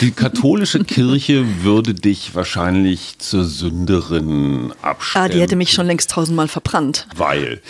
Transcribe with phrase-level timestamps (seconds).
[0.00, 5.24] Die katholische Kirche würde dich wahrscheinlich zur Sünderin abstellen.
[5.24, 7.08] Ah, die hätte mich schon längst tausendmal verbrannt.
[7.16, 7.60] Weil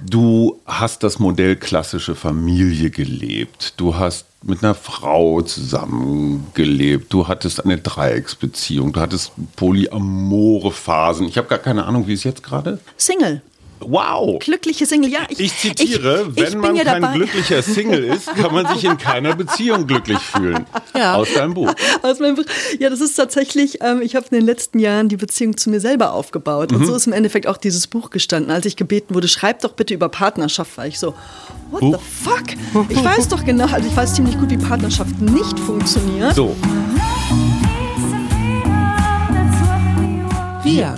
[0.00, 3.74] du hast das Modell klassische Familie gelebt.
[3.78, 7.12] Du hast mit einer Frau zusammengelebt.
[7.12, 8.92] Du hattest eine Dreiecksbeziehung.
[8.92, 11.26] Du hattest polyamore Phasen.
[11.26, 12.78] Ich habe gar keine Ahnung, wie es jetzt gerade?
[12.96, 13.42] Single.
[13.86, 14.38] Wow.
[14.38, 15.20] Glückliche Single, ja.
[15.28, 17.16] Ich, ich zitiere, ich, wenn man ja kein dabei.
[17.16, 20.66] glücklicher Single ist, kann man sich in keiner Beziehung glücklich fühlen.
[20.94, 21.14] Ja.
[21.14, 21.72] Aus deinem Buch.
[22.02, 22.44] Aus meinem Buch.
[22.78, 25.80] Ja, das ist tatsächlich, ähm, ich habe in den letzten Jahren die Beziehung zu mir
[25.80, 26.70] selber aufgebaut.
[26.70, 26.78] Mhm.
[26.78, 28.50] Und so ist im Endeffekt auch dieses Buch gestanden.
[28.50, 31.14] Als ich gebeten wurde, schreib doch bitte über Partnerschaft, war ich so,
[31.70, 31.92] what uh.
[31.92, 32.88] the fuck?
[32.90, 36.34] Ich weiß doch genau, also ich weiß ziemlich gut, wie Partnerschaft nicht funktioniert.
[36.34, 36.54] So.
[40.62, 40.94] Wir.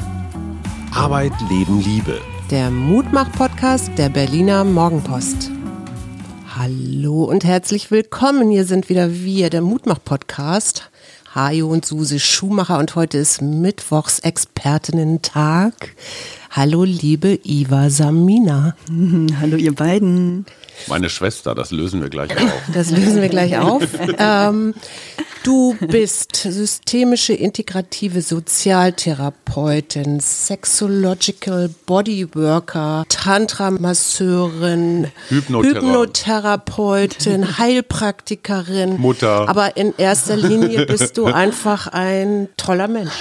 [0.92, 2.20] Arbeit, Leben, Liebe
[2.50, 5.50] der Mutmach-Podcast der Berliner Morgenpost.
[6.54, 8.50] Hallo und herzlich willkommen.
[8.50, 10.90] Hier sind wieder wir, der Mutmach-Podcast.
[11.34, 15.94] Hajo und Suse Schumacher und heute ist Mittwochs Expertinnen-Tag.
[16.50, 18.76] Hallo, liebe Iva Samina.
[19.40, 20.44] Hallo, ihr beiden.
[20.86, 22.52] Meine Schwester, das lösen wir gleich auf.
[22.74, 23.82] Das lösen wir gleich auf.
[24.18, 24.74] ähm,
[25.42, 39.00] du bist systemische integrative Sozialtherapeutin, Sexological Bodyworker, Tantra-Masseurin, Hypnothera Hypnotherapeutin, Heilpraktikerin.
[39.00, 39.48] Mutter.
[39.48, 43.12] Aber in erster Linie bist du einfach ein toller Mensch.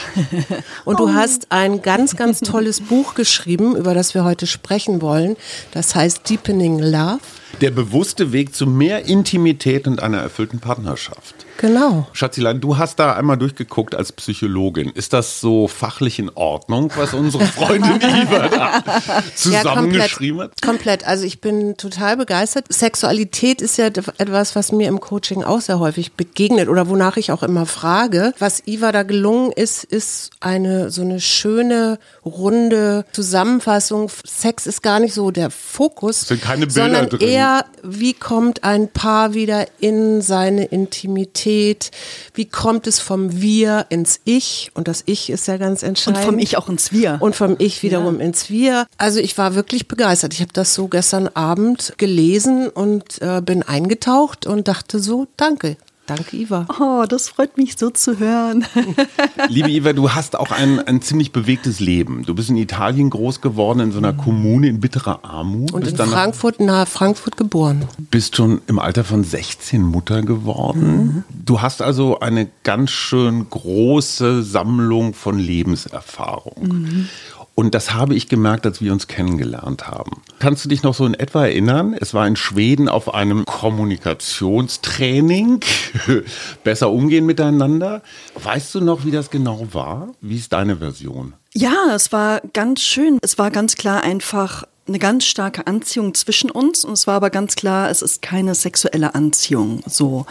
[0.85, 1.13] Und du oh.
[1.13, 5.35] hast ein ganz, ganz tolles Buch geschrieben, über das wir heute sprechen wollen.
[5.71, 7.19] Das heißt Deepening Love.
[7.61, 11.45] Der bewusste Weg zu mehr Intimität und einer erfüllten Partnerschaft.
[11.57, 12.07] Genau.
[12.13, 14.89] Schatzilein, du hast da einmal durchgeguckt als Psychologin.
[14.89, 20.61] Ist das so fachlich in Ordnung, was unsere Freundin Iva da zusammengeschrieben ja, komplett, hat?
[20.61, 21.07] Komplett.
[21.07, 22.65] Also ich bin total begeistert.
[22.69, 27.31] Sexualität ist ja etwas, was mir im Coaching auch sehr häufig begegnet oder wonach ich
[27.31, 28.33] auch immer frage.
[28.39, 34.09] Was Iva da gelungen ist, ist eine so eine schöne, runde Zusammenfassung.
[34.25, 37.21] Sex ist gar nicht so der Fokus, es sind keine Bilder sondern drin.
[37.21, 41.91] eher, wie kommt ein Paar wieder in seine Intimität Identität?
[42.33, 44.71] Wie kommt es vom Wir ins Ich?
[44.73, 46.19] Und das Ich ist ja ganz entscheidend.
[46.19, 47.17] Und vom Ich auch ins Wir.
[47.19, 48.25] Und vom Ich wiederum ja.
[48.25, 48.87] ins Wir.
[48.97, 50.33] Also ich war wirklich begeistert.
[50.33, 55.77] Ich habe das so gestern Abend gelesen und äh, bin eingetaucht und dachte so, danke.
[56.05, 56.65] Danke, Iva.
[56.81, 58.65] Oh, das freut mich so zu hören.
[59.47, 62.23] Liebe Iva, du hast auch ein, ein ziemlich bewegtes Leben.
[62.23, 65.71] Du bist in Italien groß geworden, in so einer Kommune in bitterer Armut.
[65.71, 67.87] Und in Frankfurt, nahe Frankfurt geboren.
[68.11, 70.97] Bist schon im Alter von 16 Mutter geworden.
[70.97, 71.23] Mhm.
[71.45, 76.67] Du hast also eine ganz schön große Sammlung von Lebenserfahrung.
[76.67, 77.09] Mhm.
[77.55, 80.23] Und das habe ich gemerkt, als wir uns kennengelernt haben.
[80.39, 81.93] Kannst du dich noch so in etwa erinnern?
[81.93, 85.59] Es war in Schweden auf einem Kommunikationstraining.
[86.63, 88.01] Besser umgehen miteinander.
[88.41, 90.15] Weißt du noch, wie das genau war?
[90.19, 91.35] Wie ist deine Version?
[91.53, 93.19] Ja, es war ganz schön.
[93.21, 97.29] Es war ganz klar einfach eine ganz starke Anziehung zwischen uns und es war aber
[97.29, 99.81] ganz klar, es ist keine sexuelle Anziehung.
[99.87, 100.25] So,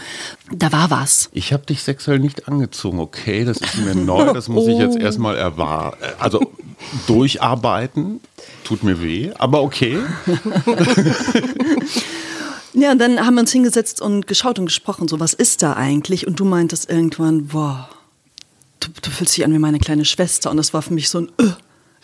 [0.50, 1.30] da war was.
[1.32, 4.68] Ich habe dich sexuell nicht angezogen, okay, das ist mir neu, das muss oh.
[4.68, 5.02] ich jetzt oh.
[5.02, 6.04] erstmal erwarten.
[6.18, 6.52] Also
[7.06, 8.20] durcharbeiten,
[8.64, 9.98] tut mir weh, aber okay.
[12.74, 15.72] ja, und dann haben wir uns hingesetzt und geschaut und gesprochen, so was ist da
[15.72, 16.26] eigentlich?
[16.26, 17.88] Und du meintest irgendwann, boah,
[18.80, 21.20] du, du fühlst dich an wie meine kleine Schwester und das war für mich so
[21.20, 21.52] ein äh.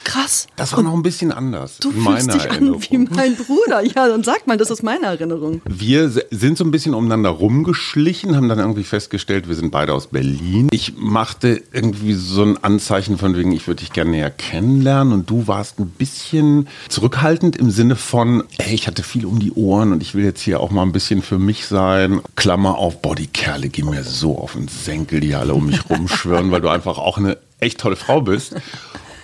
[0.05, 0.47] Krass.
[0.57, 1.79] Das war noch ein bisschen anders.
[1.79, 2.81] Du fühlst dich Erinnerung.
[2.81, 3.83] an wie mein Bruder.
[3.83, 5.61] Ja, dann sag mal, das ist meine Erinnerung.
[5.69, 10.07] Wir sind so ein bisschen umeinander rumgeschlichen, haben dann irgendwie festgestellt, wir sind beide aus
[10.07, 10.69] Berlin.
[10.71, 15.29] Ich machte irgendwie so ein Anzeichen von wegen, ich würde dich gerne näher kennenlernen und
[15.29, 19.93] du warst ein bisschen zurückhaltend im Sinne von, ey, ich hatte viel um die Ohren
[19.93, 22.21] und ich will jetzt hier auch mal ein bisschen für mich sein.
[22.37, 25.91] Klammer auf, boah, die Kerle gehen mir so auf den Senkel, die alle um mich
[25.91, 28.55] rumschwören, weil du einfach auch eine echt tolle Frau bist.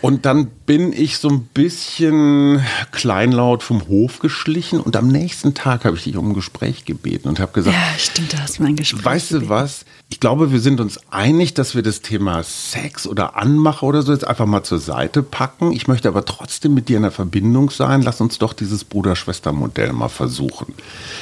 [0.04, 5.87] Und dann bin ich so ein bisschen kleinlaut vom Hof geschlichen und am nächsten Tag
[5.87, 8.64] habe ich dich um ein Gespräch gebeten und habe gesagt, ja, stimmt, da hast du
[8.64, 9.03] mein Gespräch.
[9.03, 9.48] Weißt gebeten.
[9.48, 9.87] du was?
[10.10, 14.12] Ich glaube, wir sind uns einig, dass wir das Thema Sex oder Anmache oder so
[14.12, 15.73] jetzt einfach mal zur Seite packen.
[15.73, 18.02] Ich möchte aber trotzdem mit dir in der Verbindung sein.
[18.02, 20.75] Lass uns doch dieses Bruder-Schwester-Modell mal versuchen.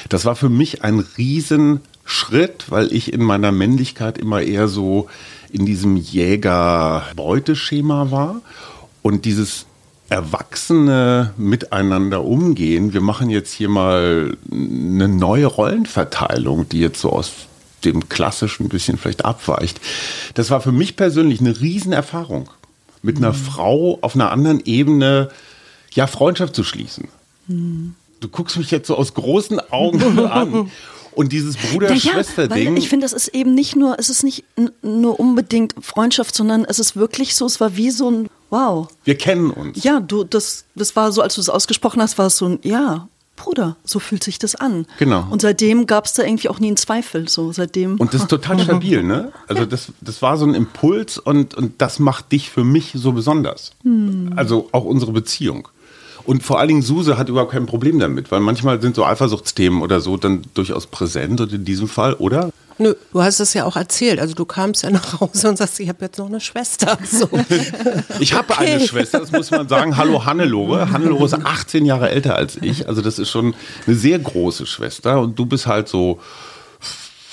[0.08, 5.08] Das war für mich ein Riesenschritt, weil ich in meiner Männlichkeit immer eher so
[5.52, 8.40] in diesem Jäger-Beuteschema war
[9.02, 9.66] und dieses
[10.08, 12.92] erwachsene Miteinander umgehen.
[12.92, 17.32] Wir machen jetzt hier mal eine neue Rollenverteilung, die jetzt so aus
[17.84, 19.80] dem klassischen ein bisschen vielleicht abweicht.
[20.34, 22.50] Das war für mich persönlich eine Riesenerfahrung,
[23.02, 23.36] mit einer mhm.
[23.36, 25.30] Frau auf einer anderen Ebene
[25.92, 27.08] ja Freundschaft zu schließen.
[27.48, 27.94] Mhm.
[28.20, 30.70] Du guckst mich jetzt so aus großen Augen an
[31.14, 32.76] Und dieses Bruder-Schwester-Ding.
[32.76, 34.44] Ja, ich finde, das ist eben nicht nur, es ist nicht
[34.82, 38.88] nur unbedingt Freundschaft, sondern es ist wirklich so, es war wie so ein Wow.
[39.04, 39.82] Wir kennen uns.
[39.82, 42.58] Ja, du, das, das war so, als du es ausgesprochen hast, war es so ein,
[42.62, 44.86] ja, Bruder, so fühlt sich das an.
[44.98, 45.26] Genau.
[45.30, 47.28] Und seitdem gab es da irgendwie auch nie einen Zweifel.
[47.28, 47.96] So, seitdem.
[47.96, 49.32] Und das ist total stabil, ne?
[49.48, 53.12] Also das, das war so ein Impuls und, und das macht dich für mich so
[53.12, 53.72] besonders.
[53.84, 54.34] Hm.
[54.36, 55.68] Also auch unsere Beziehung.
[56.24, 59.82] Und vor allen Dingen Suse hat überhaupt kein Problem damit, weil manchmal sind so Eifersuchtsthemen
[59.82, 62.50] oder so dann durchaus präsent und in diesem Fall, oder?
[62.78, 64.18] Nö, du hast es ja auch erzählt.
[64.18, 66.98] Also du kamst ja nach Hause und sagst, ich habe jetzt noch eine Schwester.
[67.12, 67.28] So.
[68.20, 68.74] ich habe okay.
[68.74, 69.96] eine Schwester, das muss man sagen.
[69.96, 70.90] Hallo Hannelore.
[70.90, 72.88] Hannelore ist 18 Jahre älter als ich.
[72.88, 73.54] Also das ist schon
[73.86, 75.20] eine sehr große Schwester.
[75.20, 76.20] Und du bist halt so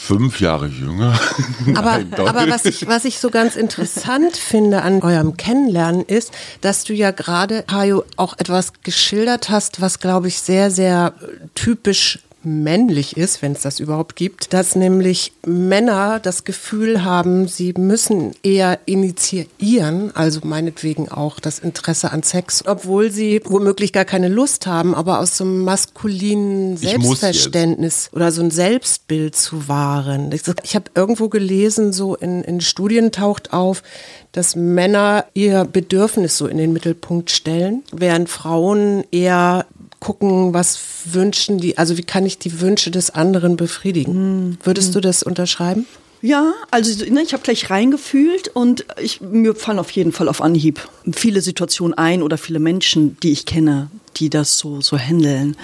[0.09, 1.13] fünf Jahre jünger.
[1.75, 6.31] Aber, Nein, aber was, ich, was ich so ganz interessant finde an eurem Kennenlernen ist,
[6.61, 11.13] dass du ja gerade, Hajo, auch etwas geschildert hast, was, glaube ich, sehr, sehr
[11.53, 17.73] typisch männlich ist, wenn es das überhaupt gibt, dass nämlich Männer das Gefühl haben, sie
[17.77, 24.29] müssen eher initiieren, also meinetwegen auch das Interesse an Sex, obwohl sie womöglich gar keine
[24.29, 30.31] Lust haben, aber aus so einem maskulinen Selbstverständnis oder so ein Selbstbild zu wahren.
[30.31, 33.83] Ich, ich habe irgendwo gelesen, so in, in Studien taucht auf,
[34.31, 39.65] dass Männer ihr Bedürfnis so in den Mittelpunkt stellen, während Frauen eher
[39.99, 44.47] gucken, was wünschen die, also wie kann ich die Wünsche des anderen befriedigen.
[44.47, 44.57] Mhm.
[44.63, 45.85] Würdest du das unterschreiben?
[46.21, 50.41] Ja, also ne, ich habe gleich reingefühlt und ich, mir fallen auf jeden Fall auf
[50.41, 53.89] Anhieb viele Situationen ein oder viele Menschen, die ich kenne,
[54.19, 55.55] die das so, so handeln.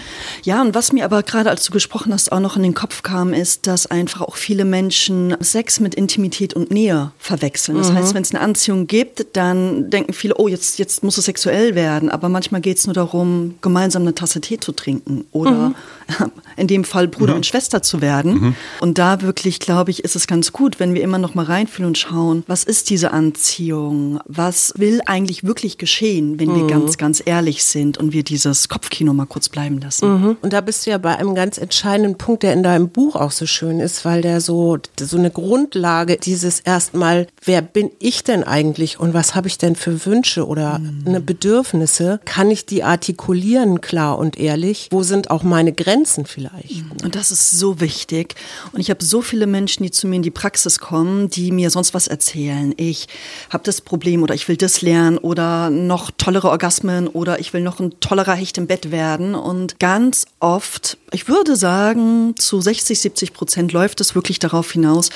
[0.44, 3.04] Ja, und was mir aber gerade, als du gesprochen hast, auch noch in den Kopf
[3.04, 7.78] kam, ist, dass einfach auch viele Menschen Sex mit Intimität und Nähe verwechseln.
[7.78, 7.96] Das mhm.
[7.96, 11.76] heißt, wenn es eine Anziehung gibt, dann denken viele, oh, jetzt, jetzt muss es sexuell
[11.76, 12.10] werden.
[12.10, 15.76] Aber manchmal geht es nur darum, gemeinsam eine Tasse Tee zu trinken oder mhm.
[16.58, 17.38] in dem Fall Bruder mhm.
[17.38, 18.34] und Schwester zu werden.
[18.34, 18.56] Mhm.
[18.80, 21.88] Und da wirklich, glaube ich, ist es ganz gut, wenn wir immer noch mal reinfühlen
[21.88, 24.20] und schauen, was ist diese Anziehung?
[24.26, 26.68] Was will eigentlich wirklich geschehen, wenn wir mhm.
[26.68, 30.08] ganz, ganz ehrlich sind und wir diese dieses Kopfkino mal kurz bleiben lassen.
[30.10, 30.38] Mhm.
[30.42, 33.32] Und da bist du ja bei einem ganz entscheidenden Punkt, der in deinem Buch auch
[33.32, 38.44] so schön ist, weil der so, so eine Grundlage dieses erstmal, wer bin ich denn
[38.44, 41.04] eigentlich und was habe ich denn für Wünsche oder mhm.
[41.06, 42.20] eine Bedürfnisse?
[42.26, 44.90] Kann ich die artikulieren, klar und ehrlich?
[44.92, 46.84] Wo sind auch meine Grenzen vielleicht?
[46.84, 46.92] Mhm.
[47.04, 48.36] Und das ist so wichtig.
[48.72, 51.70] Und ich habe so viele Menschen, die zu mir in die Praxis kommen, die mir
[51.70, 52.74] sonst was erzählen.
[52.78, 53.08] Ich
[53.50, 57.62] habe das Problem oder ich will das lernen oder noch tollere Orgasmen oder ich will
[57.62, 59.36] noch ein tollerer Hecht im Bett werden.
[59.36, 65.10] Und ganz oft, ich würde sagen, zu 60, 70 Prozent läuft es wirklich darauf hinaus,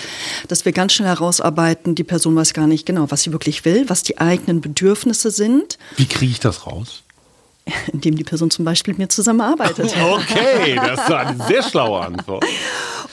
[0.48, 3.90] dass wir ganz schnell herausarbeiten, die Person weiß gar nicht genau, was sie wirklich will,
[3.90, 5.78] was die eigenen Bedürfnisse sind.
[5.98, 7.04] Wie kriege ich das raus?
[7.94, 9.96] Indem die Person zum Beispiel mit mir zusammenarbeitet.
[10.10, 12.44] Okay, das ist eine sehr schlaue Antwort.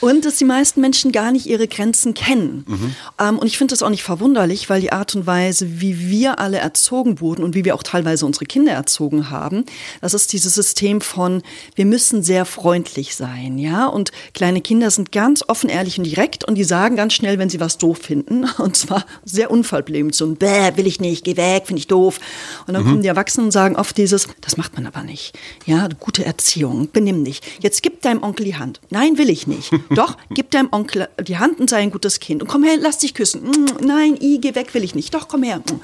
[0.00, 2.64] Und dass die meisten Menschen gar nicht ihre Grenzen kennen.
[2.66, 2.94] Mhm.
[3.18, 6.38] Ähm, und ich finde das auch nicht verwunderlich, weil die Art und Weise, wie wir
[6.38, 9.64] alle erzogen wurden und wie wir auch teilweise unsere Kinder erzogen haben,
[10.00, 11.42] das ist dieses System von,
[11.74, 13.86] wir müssen sehr freundlich sein, ja.
[13.86, 17.48] Und kleine Kinder sind ganz offen, ehrlich und direkt und die sagen ganz schnell, wenn
[17.48, 18.46] sie was doof finden.
[18.58, 22.18] Und zwar sehr unfallblämend, so ein Bäh, will ich nicht, geh weg, finde ich doof.
[22.66, 22.88] Und dann mhm.
[22.88, 25.36] kommen die Erwachsenen und sagen oft dieses, das macht man aber nicht.
[25.66, 27.40] Ja, gute Erziehung, benimm dich.
[27.60, 28.80] Jetzt gib deinem Onkel die Hand.
[28.90, 29.72] Nein, will ich nicht.
[29.90, 32.42] Doch, gib deinem Onkel die Hand und sei ein gutes Kind.
[32.42, 33.42] Und komm her, lass dich küssen.
[33.42, 35.12] Mm, nein, i, geh weg, will ich nicht.
[35.12, 35.58] Doch, komm her.
[35.58, 35.80] Mm.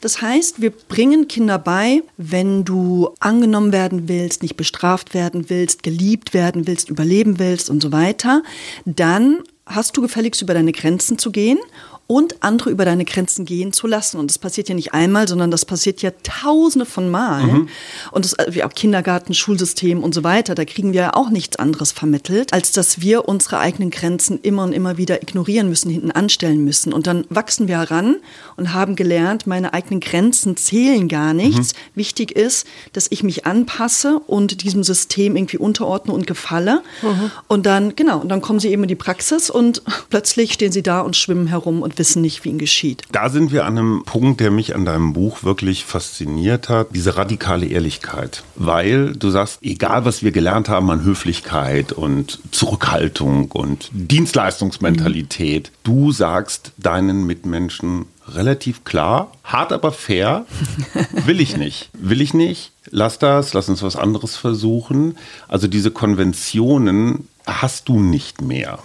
[0.00, 5.82] Das heißt, wir bringen Kinder bei, wenn du angenommen werden willst, nicht bestraft werden willst,
[5.82, 8.44] geliebt werden willst, überleben willst und so weiter,
[8.84, 11.58] dann hast du gefälligst über deine Grenzen zu gehen
[12.06, 14.18] und andere über deine Grenzen gehen zu lassen.
[14.18, 17.52] Und das passiert ja nicht einmal, sondern das passiert ja tausende von Malen.
[17.52, 17.68] Mhm.
[18.10, 21.56] Und das, wie auch Kindergarten, Schulsystem und so weiter, da kriegen wir ja auch nichts
[21.56, 26.10] anderes vermittelt, als dass wir unsere eigenen Grenzen immer und immer wieder ignorieren müssen, hinten
[26.10, 26.92] anstellen müssen.
[26.92, 28.16] Und dann wachsen wir heran
[28.56, 31.72] und haben gelernt, meine eigenen Grenzen zählen gar nichts.
[31.72, 31.78] Mhm.
[31.94, 36.82] Wichtig ist, dass ich mich anpasse und diesem System irgendwie unterordne und gefalle.
[37.00, 37.30] Mhm.
[37.48, 40.82] Und dann, genau, und dann kommen sie eben in die Praxis und plötzlich stehen sie
[40.82, 43.02] da und schwimmen herum und wissen nicht, wie ihnen geschieht.
[43.12, 47.16] Da sind wir an einem Punkt, der mich an deinem Buch wirklich fasziniert hat, diese
[47.16, 48.42] radikale Ehrlichkeit.
[48.56, 55.76] Weil du sagst, egal was wir gelernt haben an Höflichkeit und Zurückhaltung und Dienstleistungsmentalität, mhm.
[55.84, 60.46] du sagst deinen Mitmenschen relativ klar, hart aber fair,
[61.26, 61.90] will ich nicht.
[61.92, 65.16] Will ich nicht, lass das, lass uns was anderes versuchen.
[65.46, 68.78] Also diese Konventionen hast du nicht mehr.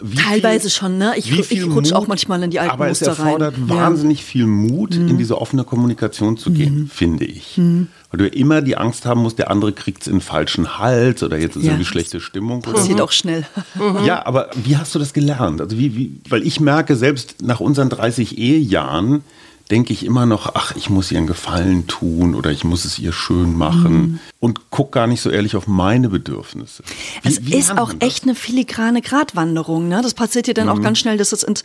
[0.00, 1.14] Wie Teilweise viel, schon, ne?
[1.16, 3.18] Ich, ich rutsche auch manchmal in die alten aber Muster rein.
[3.18, 3.68] Aber es erfordert rein.
[3.68, 4.24] wahnsinnig ja.
[4.24, 5.08] viel Mut, mhm.
[5.08, 6.88] in diese offene Kommunikation zu gehen, mhm.
[6.88, 7.58] finde ich.
[7.58, 7.88] Mhm.
[8.10, 10.78] Weil du ja immer die Angst haben musst, der andere kriegt es in den falschen
[10.78, 11.72] Hals oder jetzt ist Ja.
[11.72, 12.60] irgendwie schlechte Stimmung.
[12.60, 13.04] oder Passiert so.
[13.04, 13.44] auch schnell.
[14.04, 15.60] Ja, aber wie hast du das gelernt?
[15.60, 19.24] Also wie, wie, weil ich merke, selbst nach unseren 30 Ehejahren
[19.70, 22.98] denke ich immer noch, ach, ich muss ihr einen Gefallen tun oder ich muss es
[22.98, 24.18] ihr schön machen Mhm.
[24.40, 26.82] und guck gar nicht so ehrlich auf meine Bedürfnisse.
[27.22, 29.88] Wie- Es wie ist auch echt eine filigrane Gratwanderung.
[29.88, 30.00] Ne?
[30.02, 31.64] Das passiert ja dann auch ganz schnell, dass es ins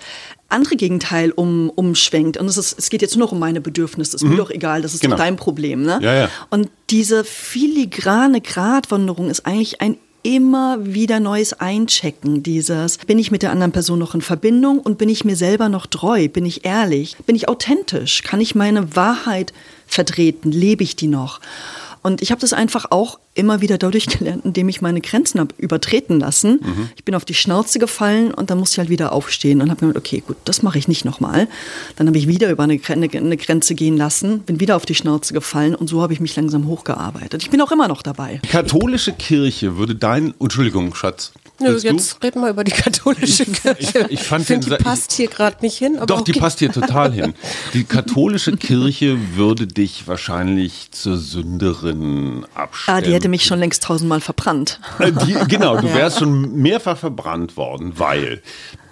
[0.50, 2.38] andere Gegenteil um, umschwenkt.
[2.38, 4.18] Und es, ist, es geht jetzt nur noch um meine Bedürfnisse.
[4.18, 5.16] Ist mir doch egal, das ist Genau.
[5.16, 5.82] doch dein Problem.
[5.84, 6.00] Ne?
[6.02, 6.30] Ja, ja.
[6.50, 13.44] Und diese filigrane Gratwanderung ist eigentlich ein immer wieder neues Einchecken dieses, bin ich mit
[13.44, 16.65] der anderen Person noch in Verbindung und bin ich mir selber noch treu, bin ich
[16.65, 19.53] ehrlich, bin ich authentisch, kann ich meine Wahrheit
[19.86, 21.42] vertreten, lebe ich die noch?
[22.01, 25.56] Und ich habe das einfach auch immer wieder dadurch gelernt, indem ich meine Grenzen habe
[25.58, 26.60] übertreten lassen.
[26.96, 29.80] Ich bin auf die Schnauze gefallen und dann musste ich halt wieder aufstehen und habe
[29.88, 31.48] gedacht, okay, gut, das mache ich nicht nochmal.
[31.96, 34.96] Dann habe ich wieder über eine, Gren- eine Grenze gehen lassen, bin wieder auf die
[34.96, 37.42] Schnauze gefallen und so habe ich mich langsam hochgearbeitet.
[37.44, 38.40] Ich bin auch immer noch dabei.
[38.44, 41.32] Die katholische Kirche würde dein, Entschuldigung, Schatz.
[41.60, 41.90] Nö, willst du?
[41.90, 44.08] jetzt reden wir über die katholische Kirche.
[44.10, 45.98] ich fand finde, den die passt hier gerade nicht hin.
[45.98, 46.40] Aber Doch, die okay.
[46.40, 47.34] passt hier total hin.
[47.75, 52.98] Die katholische Kirche würde dich wahrscheinlich zur Sünderin abstellen.
[52.98, 54.82] Ah, die hätte mich schon längst tausendmal verbrannt.
[55.00, 58.42] Äh, Die, genau, du wärst schon mehrfach verbrannt worden, weil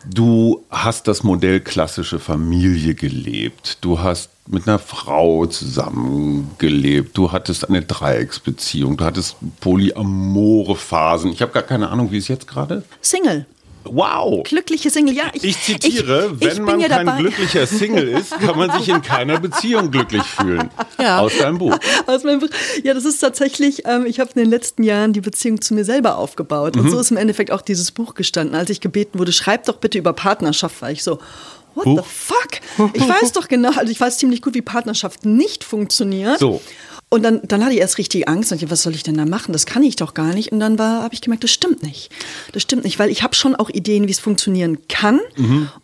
[0.09, 3.79] du hast das Modell klassische Familie gelebt.
[3.81, 7.17] Du hast mit einer Frau zusammengelebt.
[7.17, 8.95] Du hattest eine Dreiecksbeziehung.
[8.95, 11.33] Du hattest polyamore Phasen.
[11.33, 12.83] Ich habe gar keine Ahnung, wie es jetzt gerade.
[13.01, 13.45] Single.
[13.83, 14.43] Wow.
[14.43, 15.31] Glückliche Single, ja.
[15.33, 17.19] Ich zitiere, ich, ich wenn man ja kein dabei.
[17.21, 20.69] glücklicher Single ist, kann man sich in keiner Beziehung glücklich fühlen.
[20.99, 21.19] Ja.
[21.19, 21.77] Aus deinem Buch.
[22.05, 22.49] Aus meinem Buch.
[22.83, 25.83] Ja, das ist tatsächlich, ähm, ich habe in den letzten Jahren die Beziehung zu mir
[25.83, 26.75] selber aufgebaut.
[26.75, 26.81] Mhm.
[26.81, 28.55] Und so ist im Endeffekt auch dieses Buch gestanden.
[28.55, 31.19] Als ich gebeten wurde, schreib doch bitte über Partnerschaft, war ich so,
[31.75, 32.03] what Buch?
[32.03, 32.91] the fuck?
[32.93, 36.39] Ich weiß doch genau, also ich weiß ziemlich gut, wie Partnerschaft nicht funktioniert.
[36.39, 36.61] So.
[37.13, 39.25] Und dann, dann hatte ich erst richtig Angst und ich, was soll ich denn da
[39.25, 39.51] machen?
[39.51, 40.53] Das kann ich doch gar nicht.
[40.53, 42.09] Und dann war, habe ich gemerkt, das stimmt nicht.
[42.53, 45.19] Das stimmt nicht, weil ich habe schon auch Ideen, wie es funktionieren kann.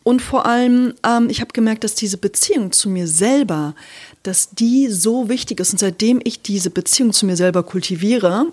[0.04, 3.76] Und vor allem, ähm, ich habe gemerkt, dass diese Beziehung zu mir selber,
[4.24, 5.74] dass die so wichtig ist.
[5.74, 8.46] Und seitdem ich diese Beziehung zu mir selber kultiviere,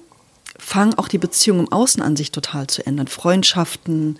[0.58, 3.06] fangen auch die Beziehungen im Außen an sich total zu ändern.
[3.06, 4.18] Freundschaften,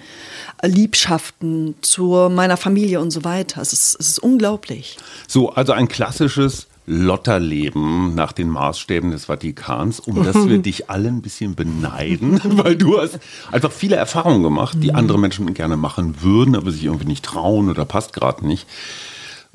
[0.63, 3.61] äh, Liebschaften zu meiner Familie und so weiter.
[3.61, 4.97] Es ist, es ist unglaublich.
[5.27, 11.09] So, also ein klassisches Lotterleben nach den Maßstäben des Vatikans, um das wir dich alle
[11.09, 13.19] ein bisschen beneiden, weil du hast
[13.51, 17.71] einfach viele Erfahrungen gemacht, die andere Menschen gerne machen würden, aber sich irgendwie nicht trauen
[17.71, 18.67] oder passt gerade nicht.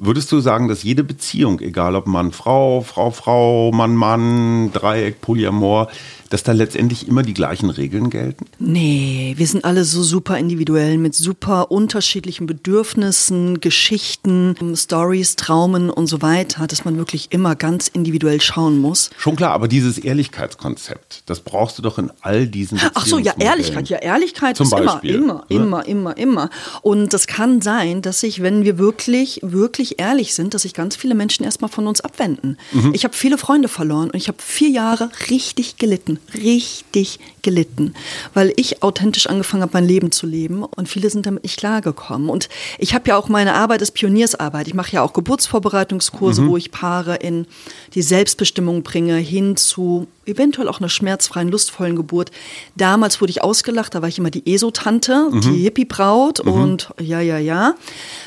[0.01, 5.19] Würdest du sagen, dass jede Beziehung, egal ob Mann, Frau, Frau, Frau, Mann, Mann, Dreieck,
[5.19, 5.89] Polyamor,
[6.29, 8.45] dass da letztendlich immer die gleichen Regeln gelten?
[8.59, 16.07] Nee, wir sind alle so super individuell mit super unterschiedlichen Bedürfnissen, Geschichten, Stories, Traumen und
[16.07, 19.09] so weiter, dass man wirklich immer ganz individuell schauen muss.
[19.17, 23.33] Schon klar, aber dieses Ehrlichkeitskonzept, das brauchst du doch in all diesen Ach so, ja.
[23.37, 23.89] Ehrlichkeit.
[23.89, 25.85] Ja, Ehrlichkeit Zum ist Beispiel, immer, immer, ne?
[25.85, 26.49] immer, immer, immer.
[26.81, 30.95] Und das kann sein, dass sich, wenn wir wirklich, wirklich ehrlich sind, dass sich ganz
[30.95, 32.57] viele Menschen erstmal von uns abwenden.
[32.71, 32.93] Mhm.
[32.93, 36.18] Ich habe viele Freunde verloren und ich habe vier Jahre richtig gelitten.
[36.33, 37.93] Richtig gelitten.
[38.33, 42.29] Weil ich authentisch angefangen habe, mein Leben zu leben und viele sind damit nicht klargekommen.
[42.29, 44.67] Und ich habe ja auch meine Arbeit als Pioniersarbeit.
[44.67, 47.47] Ich mache ja auch Geburtsvorbereitungskurse, wo ich Paare in
[47.93, 52.31] die Selbstbestimmung bringe, hin zu eventuell auch einer schmerzfreien, lustvollen Geburt.
[52.75, 57.37] Damals wurde ich ausgelacht, da war ich immer die ESO-Tante, die Hippie-Braut und ja, ja,
[57.39, 57.73] ja.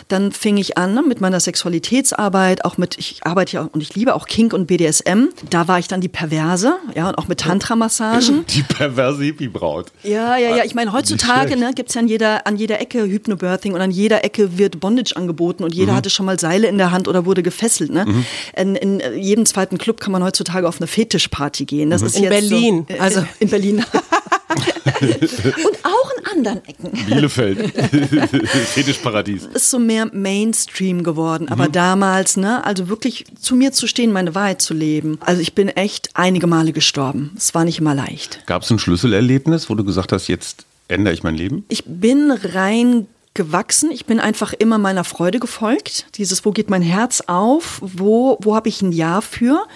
[0.09, 4.15] Dann fing ich an mit meiner Sexualitätsarbeit, auch mit, ich arbeite ja und ich liebe
[4.15, 5.29] auch Kink und BDSM.
[5.49, 7.39] Da war ich dann die Perverse, ja, und auch mit
[7.89, 8.45] Tantra-Massagen.
[8.55, 9.87] Die perverse Hippie-Braut.
[10.03, 10.65] Ja, ja, ja.
[10.65, 13.91] Ich meine, heutzutage ne, gibt es ja an jeder, an jeder Ecke Hypnobirthing und an
[13.91, 17.25] jeder Ecke wird Bondage angeboten und jeder hatte schon mal Seile in der Hand oder
[17.27, 17.91] wurde gefesselt.
[17.93, 18.25] Ne?
[18.57, 21.91] In, in äh, jedem zweiten Club kann man heutzutage auf eine Fetischparty gehen.
[21.91, 23.85] Das ist In jetzt Berlin, So, äh, also- in Berlin.
[25.01, 26.91] und auch in anderen Ecken.
[27.07, 27.73] Bielefeld.
[28.75, 29.47] Fetischparadies.
[29.55, 31.73] Ist so mehr Mainstream geworden, aber Mhm.
[31.73, 35.19] damals, ne, also wirklich zu mir zu stehen, meine Wahrheit zu leben.
[35.21, 37.33] Also ich bin echt einige Male gestorben.
[37.37, 38.41] Es war nicht immer leicht.
[38.47, 41.65] Gab es ein Schlüsselerlebnis, wo du gesagt hast, jetzt ändere ich mein Leben?
[41.69, 43.91] Ich bin rein gewachsen.
[43.91, 46.07] Ich bin einfach immer meiner Freude gefolgt.
[46.17, 47.79] Dieses, wo geht mein Herz auf?
[47.81, 49.67] Wo, wo habe ich ein Ja für?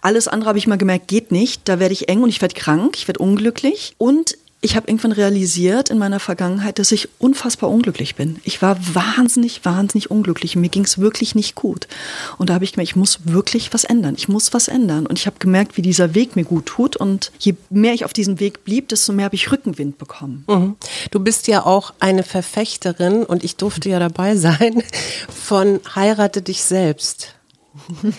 [0.00, 1.68] Alles andere habe ich mal gemerkt, geht nicht.
[1.68, 3.94] Da werde ich eng und ich werde krank, ich werde unglücklich.
[3.98, 8.40] Und ich habe irgendwann realisiert in meiner Vergangenheit, dass ich unfassbar unglücklich bin.
[8.44, 10.54] Ich war wahnsinnig, wahnsinnig unglücklich.
[10.54, 11.88] Mir ging es wirklich nicht gut.
[12.36, 14.14] Und da habe ich gemerkt, ich muss wirklich was ändern.
[14.18, 15.06] Ich muss was ändern.
[15.06, 16.94] Und ich habe gemerkt, wie dieser Weg mir gut tut.
[16.94, 20.44] Und je mehr ich auf diesem Weg blieb, desto mehr habe ich Rückenwind bekommen.
[20.46, 20.76] Mhm.
[21.10, 24.82] Du bist ja auch eine Verfechterin und ich durfte ja dabei sein
[25.28, 27.34] von heirate dich selbst.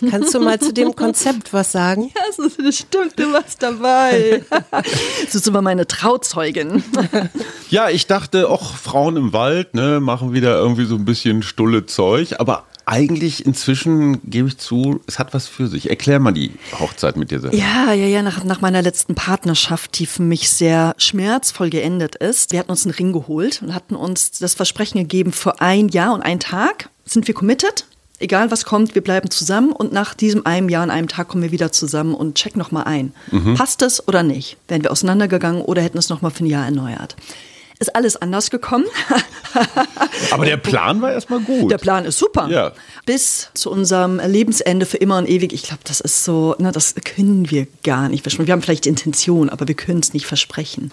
[0.10, 2.12] Kannst du mal zu dem Konzept was sagen?
[2.16, 4.44] Ja, das stimmt, du warst dabei.
[4.52, 6.84] Du bist immer meine Trauzeugin.
[7.70, 11.86] Ja, ich dachte, auch Frauen im Wald, ne, machen wieder irgendwie so ein bisschen stulle
[11.86, 15.90] Zeug, aber eigentlich inzwischen gebe ich zu, es hat was für sich.
[15.90, 17.56] Erklär mal die Hochzeit mit dir selber.
[17.56, 22.52] Ja, ja, ja, nach, nach meiner letzten Partnerschaft, die für mich sehr schmerzvoll geendet ist.
[22.52, 26.14] Wir hatten uns einen Ring geholt und hatten uns das Versprechen gegeben, für ein Jahr
[26.14, 27.86] und einen Tag sind wir committed.
[28.22, 31.44] Egal was kommt, wir bleiben zusammen und nach diesem einem Jahr und einem Tag kommen
[31.44, 33.14] wir wieder zusammen und checken nochmal ein.
[33.32, 33.56] Mhm.
[33.56, 34.58] Passt es oder nicht?
[34.68, 37.16] Wären wir auseinandergegangen oder hätten es nochmal für ein Jahr erneuert?
[37.82, 38.86] ist alles anders gekommen.
[40.32, 41.72] Aber der Plan war erstmal gut.
[41.72, 42.48] Der Plan ist super.
[42.48, 42.74] Ja.
[43.06, 45.52] Bis zu unserem Lebensende für immer und ewig.
[45.52, 48.48] Ich glaube, das ist so, ne, das können wir gar nicht versprechen.
[48.48, 50.92] Wir haben vielleicht Intention, aber wir können es nicht versprechen.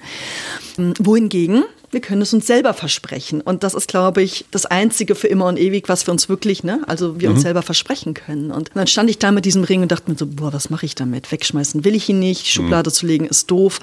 [0.98, 3.40] Wohingegen wir können es uns selber versprechen.
[3.40, 6.64] Und das ist, glaube ich, das Einzige für immer und ewig, was wir uns wirklich,
[6.64, 7.36] ne, also wir mhm.
[7.36, 8.50] uns selber versprechen können.
[8.50, 10.86] Und dann stand ich da mit diesem Ring und dachte mir so, boah, was mache
[10.86, 11.30] ich damit?
[11.32, 12.94] Wegschmeißen will ich ihn nicht, die Schublade mhm.
[12.94, 13.80] zu legen ist doof.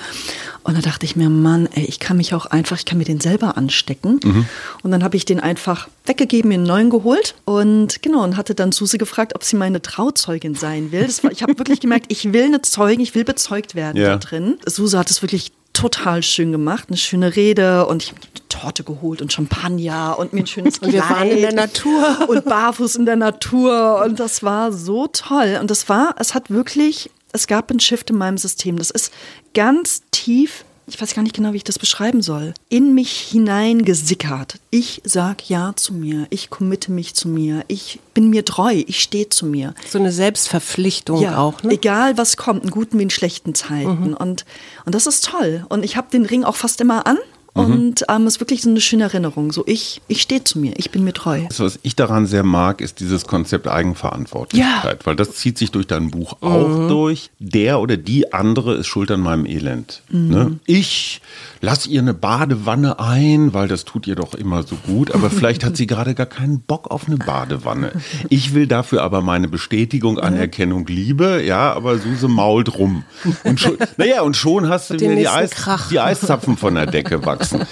[0.63, 3.05] Und dann dachte ich mir, Mann, ey, ich kann mich auch einfach, ich kann mir
[3.05, 4.19] den selber anstecken.
[4.23, 4.45] Mhm.
[4.83, 7.35] Und dann habe ich den einfach weggegeben, mir einen neuen geholt.
[7.45, 11.09] Und genau, und hatte dann Susi gefragt, ob sie meine Trauzeugin sein will.
[11.23, 14.09] War, ich habe wirklich gemerkt, ich will eine Zeugin, ich will bezeugt werden ja.
[14.09, 14.57] da drin.
[14.65, 18.83] Suse hat es wirklich total schön gemacht, eine schöne Rede und ich habe eine Torte
[18.83, 20.93] geholt und Champagner und mir ein schönes Kleid.
[20.93, 22.27] Und wir waren in der Natur.
[22.27, 25.57] Und barfuß in der Natur und das war so toll.
[25.59, 28.77] Und das war, es hat wirklich, es gab einen Shift in meinem System.
[28.77, 29.13] Das ist
[29.53, 34.59] ganz tief ich weiß gar nicht genau, wie ich das beschreiben soll, in mich hineingesickert.
[34.69, 39.01] Ich sag Ja zu mir, ich committe mich zu mir, ich bin mir treu, ich
[39.01, 39.73] stehe zu mir.
[39.89, 41.71] So eine Selbstverpflichtung ja, auch, ne?
[41.71, 44.09] Egal was kommt, in guten wie in schlechten Zeiten.
[44.09, 44.13] Mhm.
[44.13, 44.45] Und,
[44.85, 45.65] und das ist toll.
[45.69, 47.17] Und ich habe den Ring auch fast immer an.
[47.55, 47.61] Mhm.
[47.63, 49.51] Und ähm, es ist wirklich so eine schöne Erinnerung.
[49.51, 51.41] So, ich, ich stehe zu mir, ich bin mir treu.
[51.47, 54.99] Das, was ich daran sehr mag, ist dieses Konzept Eigenverantwortlichkeit.
[54.99, 55.05] Ja.
[55.05, 56.47] Weil das zieht sich durch dein Buch mhm.
[56.47, 57.29] auch durch.
[57.39, 60.01] Der oder die andere ist schuld an meinem Elend.
[60.09, 60.29] Mhm.
[60.29, 60.59] Ne?
[60.65, 61.21] Ich
[61.65, 65.13] lass ihr eine Badewanne ein, weil das tut ihr doch immer so gut.
[65.13, 67.91] Aber vielleicht hat sie gerade gar keinen Bock auf eine Badewanne.
[68.29, 71.43] Ich will dafür aber meine Bestätigung, Anerkennung, Liebe.
[71.43, 73.03] Ja, aber Suse mault rum.
[73.43, 75.51] Und schon, naja, und schon hast du mir die, Eis,
[75.89, 77.65] die Eiszapfen von der Decke wachsen.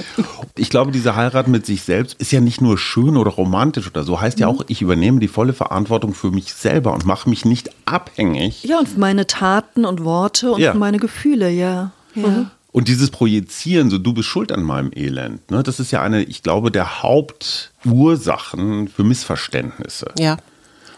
[0.55, 4.03] Ich glaube, diese Heirat mit sich selbst ist ja nicht nur schön oder romantisch oder
[4.03, 4.57] so, heißt ja mhm.
[4.57, 8.63] auch, ich übernehme die volle Verantwortung für mich selber und mache mich nicht abhängig.
[8.63, 10.73] Ja, und für meine Taten und Worte und ja.
[10.73, 11.91] meine Gefühle, ja.
[12.15, 12.27] ja.
[12.27, 12.51] Mhm.
[12.73, 16.23] Und dieses Projizieren, so du bist schuld an meinem Elend, ne, das ist ja eine,
[16.23, 20.11] ich glaube, der Hauptursachen für Missverständnisse.
[20.17, 20.37] Ja.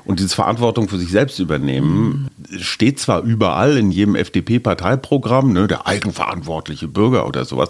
[0.05, 5.85] Und diese Verantwortung für sich selbst übernehmen steht zwar überall in jedem FDP-Parteiprogramm, ne, der
[5.85, 7.69] eigenverantwortliche Bürger oder sowas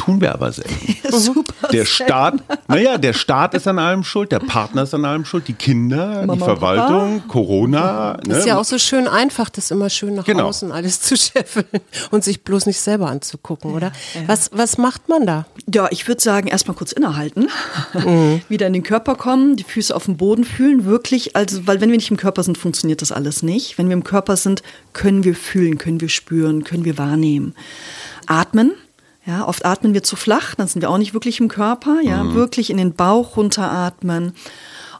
[0.00, 0.96] tun wir aber selten.
[1.12, 2.34] Super der Staat,
[2.68, 6.24] naja, der Staat ist an allem schuld, der Partner ist an allem schuld, die Kinder,
[6.24, 7.32] Mama, die Verwaltung, Papa.
[7.32, 8.16] Corona.
[8.26, 8.38] Ne?
[8.38, 10.46] Ist ja auch so schön einfach, das immer schön nach genau.
[10.46, 11.66] außen alles zu scheffeln
[12.10, 13.92] und sich bloß nicht selber anzugucken, oder?
[14.14, 14.22] Ja.
[14.26, 15.44] Was, was macht man da?
[15.72, 17.48] Ja, ich würde sagen, erstmal kurz innehalten,
[17.92, 18.40] mhm.
[18.48, 21.90] wieder in den Körper kommen, die Füße auf dem Boden fühlen, wirklich, also, weil wenn
[21.90, 23.76] wir nicht im Körper sind, funktioniert das alles nicht.
[23.76, 24.62] Wenn wir im Körper sind,
[24.94, 27.54] können wir fühlen, können wir spüren, können wir wahrnehmen.
[28.26, 28.72] Atmen,
[29.26, 32.24] ja, oft atmen wir zu flach, dann sind wir auch nicht wirklich im Körper, ja,
[32.24, 32.34] mhm.
[32.34, 34.34] wirklich in den Bauch runteratmen.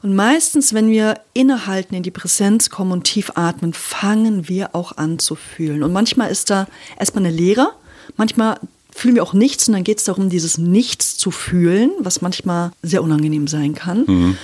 [0.03, 4.97] Und meistens, wenn wir innehalten, in die Präsenz kommen und tief atmen, fangen wir auch
[4.97, 5.83] an zu fühlen.
[5.83, 7.71] Und manchmal ist da erstmal eine Leere,
[8.17, 8.59] manchmal
[8.93, 12.71] fühlen wir auch nichts und dann geht es darum, dieses Nichts zu fühlen, was manchmal
[12.81, 14.05] sehr unangenehm sein kann.
[14.07, 14.37] Mhm.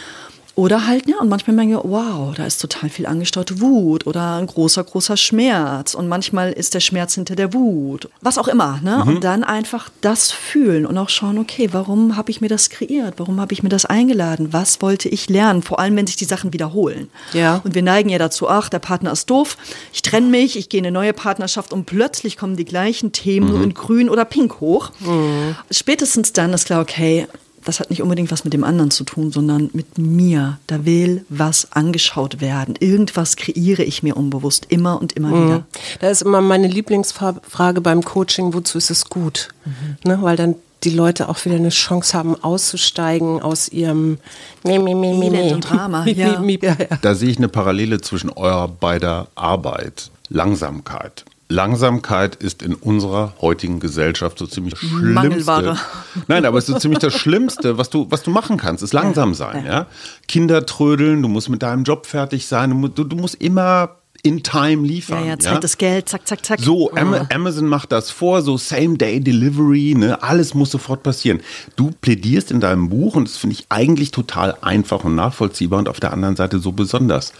[0.57, 4.37] Oder halt, ja, und manchmal merken wir, wow, da ist total viel angestaute Wut oder
[4.37, 5.93] ein großer, großer Schmerz.
[5.93, 8.09] Und manchmal ist der Schmerz hinter der Wut.
[8.21, 9.03] Was auch immer, ne?
[9.03, 9.07] Mhm.
[9.07, 13.13] Und dann einfach das fühlen und auch schauen, okay, warum habe ich mir das kreiert?
[13.17, 14.51] Warum habe ich mir das eingeladen?
[14.51, 15.61] Was wollte ich lernen?
[15.61, 17.11] Vor allem, wenn sich die Sachen wiederholen.
[17.33, 17.61] Ja.
[17.63, 19.57] Und wir neigen ja dazu, ach, der Partner ist doof,
[19.93, 23.45] ich trenne mich, ich gehe in eine neue Partnerschaft und plötzlich kommen die gleichen Themen
[23.45, 23.53] mhm.
[23.53, 24.89] nur in grün oder pink hoch.
[25.01, 25.55] Mhm.
[25.69, 27.27] Spätestens dann ist klar, okay,
[27.67, 30.57] das hat nicht unbedingt was mit dem anderen zu tun, sondern mit mir.
[30.67, 32.75] Da will was angeschaut werden.
[32.79, 35.45] Irgendwas kreiere ich mir unbewusst immer und immer mhm.
[35.45, 35.65] wieder.
[35.99, 39.49] Da ist immer meine Lieblingsfrage beim Coaching, wozu ist es gut?
[39.65, 39.97] Mhm.
[40.09, 44.19] Ne, weil dann die Leute auch wieder eine Chance haben, auszusteigen aus ihrem
[44.63, 45.59] Mi, Mi.
[45.59, 46.05] Drama.
[46.05, 46.39] Ja.
[47.01, 50.11] Da sehe ich eine Parallele zwischen eurer beider Arbeit.
[50.29, 51.25] Langsamkeit.
[51.49, 55.13] Langsamkeit ist in unserer heutigen Gesellschaft so ziemlich das Schlimmste.
[55.13, 55.77] Mangelware.
[56.27, 58.93] Nein, aber es ist so ziemlich das Schlimmste, was du, was du machen kannst, ist
[58.93, 59.65] langsam sein.
[59.65, 59.71] Ja.
[59.71, 59.85] ja?
[60.27, 64.85] Kinder trödeln, du musst mit deinem Job fertig sein, du, du musst immer in Time
[64.85, 65.21] liefern.
[65.21, 65.59] Ja, ja, Zeit ja?
[65.59, 66.59] ist Geld, zack, zack, zack.
[66.59, 67.25] So, oh.
[67.33, 70.21] Amazon macht das vor, so Same-Day-Delivery, ne?
[70.21, 71.39] alles muss sofort passieren.
[71.75, 75.87] Du plädierst in deinem Buch, und das finde ich eigentlich total einfach und nachvollziehbar und
[75.87, 77.31] auf der anderen Seite so besonders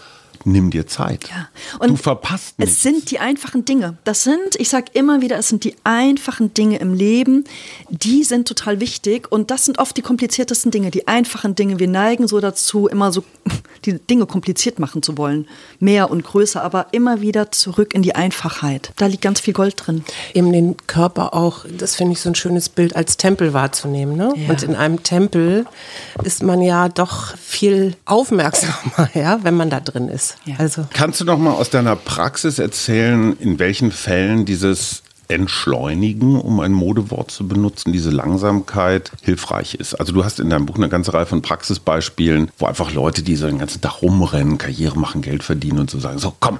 [0.44, 1.28] nimm dir Zeit.
[1.28, 1.48] Ja.
[1.78, 2.76] Und du verpasst nichts.
[2.76, 3.96] Es sind die einfachen Dinge.
[4.04, 7.44] Das sind, ich sage immer wieder, es sind die einfachen Dinge im Leben,
[7.88, 9.30] die sind total wichtig.
[9.30, 11.78] Und das sind oft die kompliziertesten Dinge, die einfachen Dinge.
[11.78, 13.24] Wir neigen so dazu, immer so
[13.84, 15.46] die Dinge kompliziert machen zu wollen.
[15.78, 18.92] Mehr und größer, aber immer wieder zurück in die Einfachheit.
[18.96, 20.04] Da liegt ganz viel Gold drin.
[20.34, 24.16] Eben den Körper auch, das finde ich so ein schönes Bild, als Tempel wahrzunehmen.
[24.16, 24.32] Ne?
[24.36, 24.50] Ja.
[24.50, 25.66] Und in einem Tempel
[26.24, 30.27] ist man ja doch viel aufmerksamer, ja, wenn man da drin ist.
[30.44, 30.56] Ja.
[30.58, 30.86] Also.
[30.92, 36.72] Kannst du noch mal aus deiner Praxis erzählen, in welchen Fällen dieses Entschleunigen, um ein
[36.72, 39.94] Modewort zu benutzen, diese Langsamkeit hilfreich ist.
[39.94, 43.36] Also du hast in deinem Buch eine ganze Reihe von Praxisbeispielen, wo einfach Leute, die
[43.36, 46.58] so den ganzen Tag rumrennen, Karriere machen, Geld verdienen und so sagen, so komm,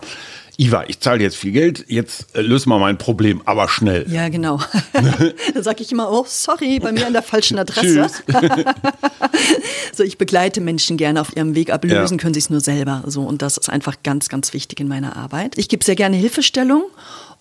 [0.60, 4.04] Iva, ich zahle jetzt viel Geld, jetzt äh, löse mal mein Problem, aber schnell.
[4.10, 4.60] Ja, genau.
[4.92, 8.10] Dann sage ich immer, oh, sorry, bei mir an der falschen Adresse.
[9.92, 12.22] so, ich begleite Menschen gerne auf ihrem Weg, aber lösen ja.
[12.22, 13.04] können sie es nur selber.
[13.06, 15.56] So, und das ist einfach ganz, ganz wichtig in meiner Arbeit.
[15.58, 16.82] Ich gebe sehr gerne Hilfestellung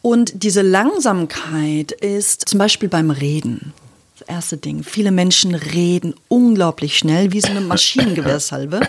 [0.04, 3.74] und diese Langsamkeit ist zum Beispiel beim Reden.
[4.28, 4.84] Das erste Ding.
[4.84, 8.82] Viele Menschen reden unglaublich schnell, wie so eine Maschinengewehrsalve.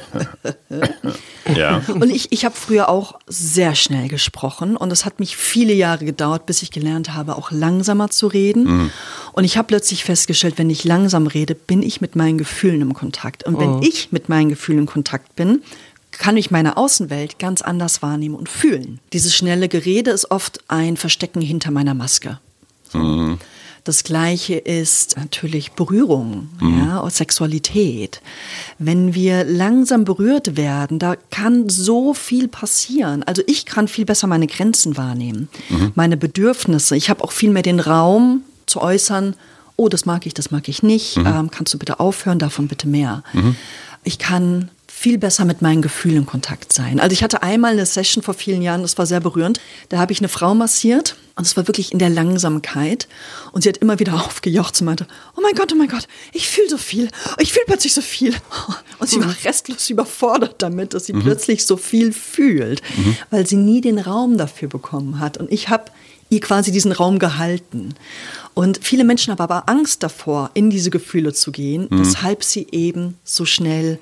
[1.55, 1.81] ja.
[1.89, 6.05] Und ich, ich habe früher auch sehr schnell gesprochen und es hat mich viele Jahre
[6.05, 8.65] gedauert, bis ich gelernt habe, auch langsamer zu reden.
[8.65, 8.91] Mhm.
[9.33, 12.95] Und ich habe plötzlich festgestellt, wenn ich langsam rede, bin ich mit meinen Gefühlen im
[12.95, 13.45] Kontakt.
[13.45, 13.81] Und wenn oh.
[13.83, 15.63] ich mit meinen Gefühlen in Kontakt bin,
[16.11, 18.99] kann ich meine Außenwelt ganz anders wahrnehmen und fühlen.
[19.13, 22.41] Dieses schnelle Gerede ist oft ein Verstecken hinter meiner Maske.
[22.91, 22.99] So.
[22.99, 23.39] Mhm.
[23.89, 26.79] Das gleiche ist natürlich Berührung, mhm.
[26.79, 28.21] ja, Sexualität.
[28.79, 33.23] Wenn wir langsam berührt werden, da kann so viel passieren.
[33.23, 35.93] Also ich kann viel besser meine Grenzen wahrnehmen, mhm.
[35.95, 36.97] meine Bedürfnisse.
[36.97, 39.35] Ich habe auch viel mehr den Raum zu äußern,
[39.77, 41.17] oh, das mag ich, das mag ich nicht.
[41.17, 41.27] Mhm.
[41.27, 43.23] Ähm, kannst du bitte aufhören, davon bitte mehr.
[43.33, 43.57] Mhm.
[44.05, 46.99] Ich kann viel besser mit meinen Gefühlen in Kontakt sein.
[46.99, 49.61] Also ich hatte einmal eine Session vor vielen Jahren, das war sehr berührend.
[49.91, 53.07] Da habe ich eine Frau massiert und es war wirklich in der Langsamkeit.
[53.53, 55.07] Und sie hat immer wieder aufgejocht und meinte,
[55.37, 57.09] oh mein Gott, oh mein Gott, ich fühle so viel.
[57.39, 58.35] Ich fühle plötzlich so viel.
[58.99, 61.23] Und sie war restlos überfordert damit, dass sie mhm.
[61.23, 63.17] plötzlich so viel fühlt, mhm.
[63.31, 65.39] weil sie nie den Raum dafür bekommen hat.
[65.39, 65.93] Und ich habe
[66.29, 67.95] ihr quasi diesen Raum gehalten.
[68.55, 72.01] Und viele Menschen haben aber Angst davor, in diese Gefühle zu gehen, mhm.
[72.01, 74.01] weshalb sie eben so schnell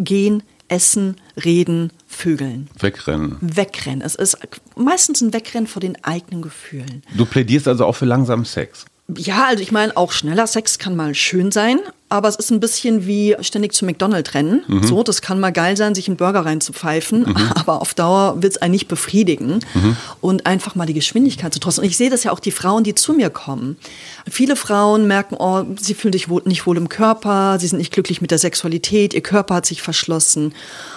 [0.00, 2.68] gehen, essen, reden, vögeln.
[2.78, 3.36] Wegrennen.
[3.40, 4.02] Wegrennen.
[4.02, 4.38] Es ist
[4.76, 7.02] meistens ein Wegrennen vor den eigenen Gefühlen.
[7.16, 8.86] Du plädierst also auch für langsamen Sex.
[9.16, 12.58] Ja, also ich meine, auch schneller Sex kann mal schön sein, aber es ist ein
[12.58, 14.64] bisschen wie ständig zu McDonald's rennen.
[14.66, 14.82] Mhm.
[14.82, 17.36] So, das kann mal geil sein, sich einen Burger reinzupfeifen, mhm.
[17.54, 19.96] aber auf Dauer wird es einen nicht befriedigen mhm.
[20.20, 21.80] und einfach mal die Geschwindigkeit zu trotzen.
[21.80, 23.78] Und ich sehe das ja auch die Frauen, die zu mir kommen.
[24.28, 27.92] Viele Frauen merken, oh, sie fühlen sich wohl, nicht wohl im Körper, sie sind nicht
[27.92, 30.52] glücklich mit der Sexualität, ihr Körper hat sich verschlossen.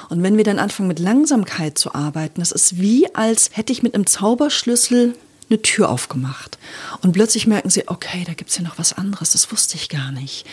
[0.09, 3.83] Und wenn wir dann anfangen mit Langsamkeit zu arbeiten, das ist wie als hätte ich
[3.83, 5.13] mit einem Zauberschlüssel
[5.49, 6.57] eine Tür aufgemacht.
[7.01, 9.89] Und plötzlich merken sie, okay, da gibt es ja noch was anderes, das wusste ich
[9.89, 10.45] gar nicht.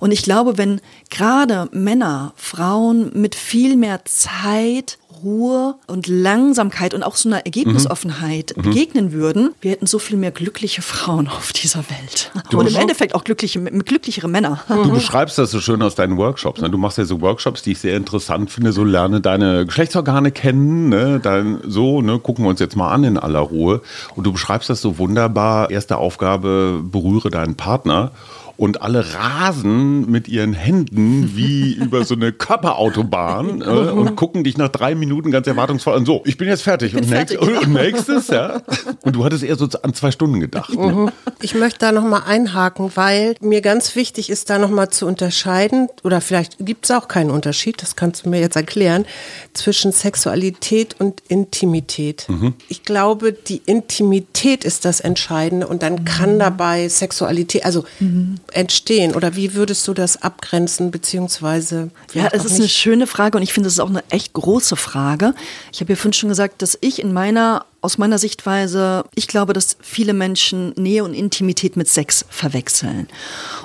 [0.00, 0.80] Und ich glaube, wenn
[1.10, 8.54] gerade Männer, Frauen mit viel mehr Zeit Ruhe und Langsamkeit und auch so einer Ergebnisoffenheit
[8.56, 8.62] mhm.
[8.62, 12.30] begegnen würden, wir hätten so viel mehr glückliche Frauen auf dieser Welt.
[12.50, 14.60] Du und im Endeffekt auch glückliche, glücklichere Männer.
[14.68, 16.60] Du beschreibst das so schön aus deinen Workshops.
[16.60, 16.70] Ne?
[16.70, 18.72] Du machst ja so Workshops, die ich sehr interessant finde.
[18.72, 20.88] So lerne deine Geschlechtsorgane kennen.
[20.88, 21.20] Ne?
[21.22, 22.18] Dein, so, ne?
[22.18, 23.82] gucken wir uns jetzt mal an in aller Ruhe.
[24.14, 25.70] Und du beschreibst das so wunderbar.
[25.70, 28.12] Erste Aufgabe, berühre deinen Partner
[28.56, 34.56] und alle rasen mit ihren Händen wie über so eine Körperautobahn äh, und gucken dich
[34.56, 36.06] nach drei Minuten ganz erwartungsvoll an.
[36.06, 36.92] So, ich bin jetzt fertig.
[36.92, 37.40] Bin und, fertig.
[37.40, 38.62] Nächst, und, nächstes, ja.
[39.02, 40.74] Und du hattest eher so an zwei Stunden gedacht.
[40.74, 41.12] Ne?
[41.42, 46.20] Ich möchte da nochmal einhaken, weil mir ganz wichtig ist, da nochmal zu unterscheiden, oder
[46.20, 49.04] vielleicht gibt es auch keinen Unterschied, das kannst du mir jetzt erklären,
[49.52, 52.26] zwischen Sexualität und Intimität.
[52.28, 52.54] Mhm.
[52.68, 59.14] Ich glaube, die Intimität ist das Entscheidende und dann kann dabei Sexualität, also mhm entstehen?
[59.14, 61.90] Oder wie würdest du das abgrenzen, beziehungsweise?
[62.12, 62.60] Ja, es ist nicht?
[62.60, 65.34] eine schöne Frage und ich finde, es ist auch eine echt große Frage.
[65.72, 69.52] Ich habe ja vorhin schon gesagt, dass ich in meiner aus meiner Sichtweise, ich glaube,
[69.52, 73.08] dass viele Menschen Nähe und Intimität mit Sex verwechseln.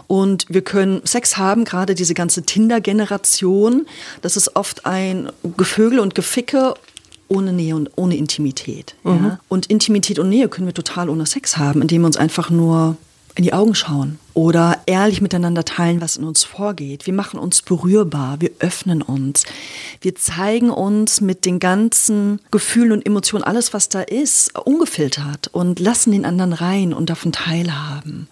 [0.08, 3.88] Und wir können Sex haben, gerade diese ganze Tinder-Generation,
[4.21, 6.73] das ist oft ein Gevögel und Geficke
[7.30, 8.95] ohne Nähe und ohne Intimität.
[9.04, 9.25] Mhm.
[9.25, 9.39] Ja?
[9.47, 12.97] Und Intimität und Nähe können wir total ohne Sex haben, indem wir uns einfach nur
[13.36, 17.06] in die Augen schauen oder ehrlich miteinander teilen, was in uns vorgeht.
[17.06, 19.43] Wir machen uns berührbar, wir öffnen uns,
[19.99, 25.82] wir zeigen uns mit den ganzen Gefühlen und Emotionen, alles was da ist, ungefiltert und
[25.82, 28.30] lassen den anderen rein und davon teilhaben.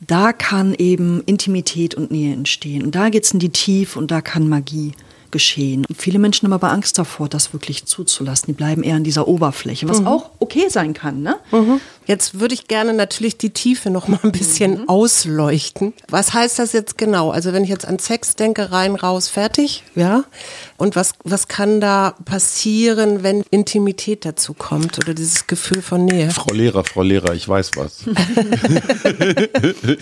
[0.00, 4.10] Da kann eben Intimität und Nähe entstehen und da geht es in die Tiefe und
[4.10, 4.92] da kann Magie
[5.32, 5.84] geschehen.
[5.96, 8.46] Viele Menschen haben aber Angst davor, das wirklich zuzulassen.
[8.46, 10.06] Die bleiben eher an dieser Oberfläche, was mhm.
[10.06, 11.22] auch okay sein kann.
[11.22, 11.36] Ne?
[11.50, 11.80] Mhm.
[12.06, 14.88] Jetzt würde ich gerne natürlich die Tiefe noch mal ein bisschen mhm.
[14.88, 15.92] ausleuchten.
[16.08, 17.30] Was heißt das jetzt genau?
[17.30, 20.24] Also wenn ich jetzt an Sex denke, rein, raus, fertig, ja?
[20.82, 26.28] Und was, was kann da passieren, wenn Intimität dazu kommt oder dieses Gefühl von Nähe?
[26.30, 28.04] Frau Lehrer, Frau Lehrer, ich weiß was.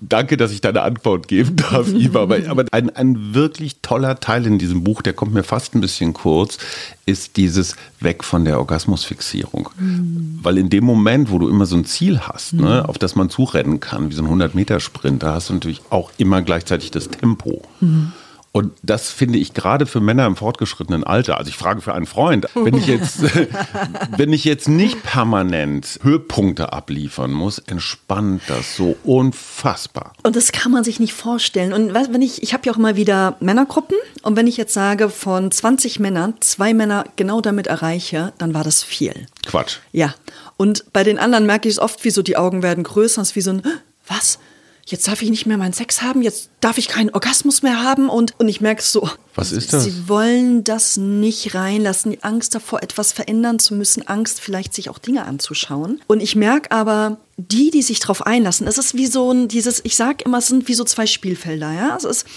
[0.00, 2.22] Danke, dass ich deine Antwort geben darf, Iva.
[2.22, 5.80] Aber, aber ein, ein wirklich toller Teil in diesem Buch, der kommt mir fast ein
[5.80, 6.58] bisschen kurz,
[7.04, 9.68] ist dieses Weg von der Orgasmusfixierung.
[9.78, 10.40] Mhm.
[10.42, 12.64] Weil in dem Moment, wo du immer so ein Ziel hast, mhm.
[12.64, 16.10] ne, auf das man zurennen kann, wie so ein 100-Meter-Sprint, da hast du natürlich auch
[16.18, 17.62] immer gleichzeitig das Tempo.
[17.80, 18.10] Mhm.
[18.56, 21.36] Und das finde ich gerade für Männer im fortgeschrittenen Alter.
[21.36, 23.18] Also ich frage für einen Freund, wenn ich jetzt,
[24.16, 30.14] wenn ich jetzt nicht permanent Höhepunkte abliefern muss, entspannt das so unfassbar.
[30.22, 31.74] Und das kann man sich nicht vorstellen.
[31.74, 33.98] Und wenn ich, ich habe ja auch immer wieder Männergruppen.
[34.22, 38.64] Und wenn ich jetzt sage, von 20 Männern zwei Männer genau damit erreiche, dann war
[38.64, 39.26] das viel.
[39.44, 39.80] Quatsch.
[39.92, 40.14] Ja.
[40.56, 43.20] Und bei den anderen merke ich es oft, wie so die Augen werden größer.
[43.20, 43.62] Es ist wie so ein,
[44.08, 44.38] was?
[44.86, 48.08] Jetzt darf ich nicht mehr meinen Sex haben, jetzt darf ich keinen Orgasmus mehr haben
[48.08, 49.10] und, und ich merke so.
[49.34, 49.84] Was ist das?
[49.84, 54.88] Sie wollen das nicht reinlassen, die Angst davor, etwas verändern zu müssen, Angst vielleicht sich
[54.88, 56.00] auch Dinge anzuschauen.
[56.06, 59.84] Und ich merke aber, die, die sich darauf einlassen, es ist wie so ein, dieses,
[59.84, 61.92] ich sage immer, es sind wie so zwei Spielfelder, ja.
[61.92, 62.28] Also es ist,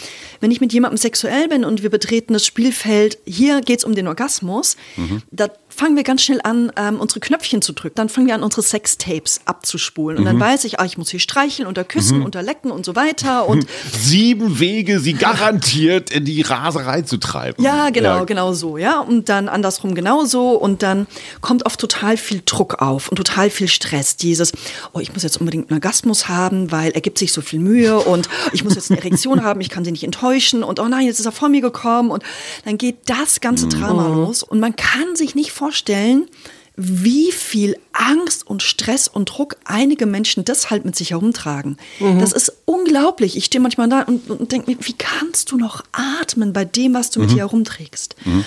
[0.42, 3.96] wenn ich mit jemandem sexuell bin und wir betreten das Spielfeld, hier geht es um
[3.96, 5.22] den Orgasmus, mhm.
[5.32, 7.96] da fangen wir ganz schnell an, ähm, unsere Knöpfchen zu drücken.
[7.96, 10.18] Dann fangen wir an, unsere Sextapes abzuspulen.
[10.18, 10.28] Und mhm.
[10.28, 12.26] dann weiß ich, ah, ich muss hier streicheln oder küssen mhm.
[12.26, 13.48] oder lecken und so weiter.
[13.48, 17.64] Und Sieben Wege, sie garantiert in die Raserei zu treiben.
[17.64, 18.24] Ja, genau, ja.
[18.26, 19.00] genau so, ja.
[19.00, 20.52] Und dann andersrum genauso.
[20.52, 21.08] Und dann
[21.40, 24.18] kommt oft total viel Druck auf und total viel Stress.
[24.18, 24.52] Dieses,
[24.92, 28.00] oh, ich muss jetzt unbedingt einen Orgasmus haben, weil er gibt sich so viel Mühe
[28.00, 31.06] und ich muss jetzt eine Erektion haben, ich kann sie nicht enttäuschen und oh nein,
[31.06, 32.24] jetzt ist er vor mir gekommen und
[32.66, 34.16] dann geht das ganze Drama mhm.
[34.16, 36.28] los und man kann sich nicht vorstellen, vorstellen,
[36.76, 41.78] wie viel Angst und Stress und Druck einige Menschen deshalb mit sich herumtragen.
[42.00, 42.20] Mhm.
[42.20, 43.38] Das ist unglaublich.
[43.38, 46.96] Ich stehe manchmal da und, und denke mir, wie kannst du noch atmen bei dem,
[46.96, 47.26] was du mhm.
[47.26, 48.16] mit dir herumträgst?
[48.26, 48.46] Mhm.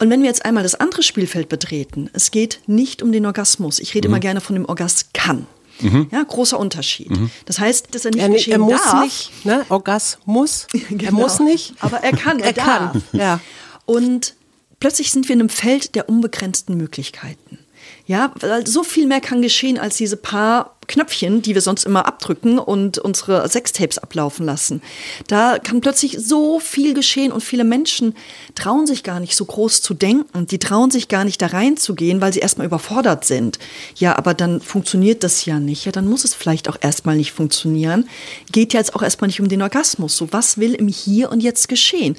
[0.00, 3.78] Und wenn wir jetzt einmal das andere Spielfeld betreten, es geht nicht um den Orgasmus.
[3.78, 4.14] Ich rede mhm.
[4.14, 5.46] immer gerne von dem Orgaskan.
[5.80, 6.08] Mhm.
[6.10, 7.10] Ja, großer Unterschied.
[7.10, 7.30] Mhm.
[7.44, 9.04] Das heißt, dass er nicht er, geschehen er muss darf.
[9.04, 9.64] nicht, ne?
[9.68, 10.66] Orgasmus.
[10.72, 11.04] genau.
[11.04, 11.74] Er muss nicht.
[11.78, 13.02] Aber er kann, er, er kann.
[13.12, 13.40] Ja.
[13.84, 14.34] Und
[14.80, 17.58] plötzlich sind wir in einem Feld der unbegrenzten Möglichkeiten.
[18.06, 22.06] Ja, weil so viel mehr kann geschehen als diese paar Knöpfchen, die wir sonst immer
[22.06, 24.82] abdrücken und unsere Sextapes ablaufen lassen.
[25.28, 28.14] Da kann plötzlich so viel geschehen und viele Menschen
[28.54, 30.46] trauen sich gar nicht so groß zu denken.
[30.46, 33.58] Die trauen sich gar nicht da reinzugehen, weil sie erstmal überfordert sind.
[33.94, 35.84] Ja, aber dann funktioniert das ja nicht.
[35.84, 38.08] Ja, dann muss es vielleicht auch erstmal nicht funktionieren.
[38.50, 40.16] Geht ja jetzt auch erstmal nicht um den Orgasmus.
[40.16, 42.16] So, was will im Hier und Jetzt geschehen?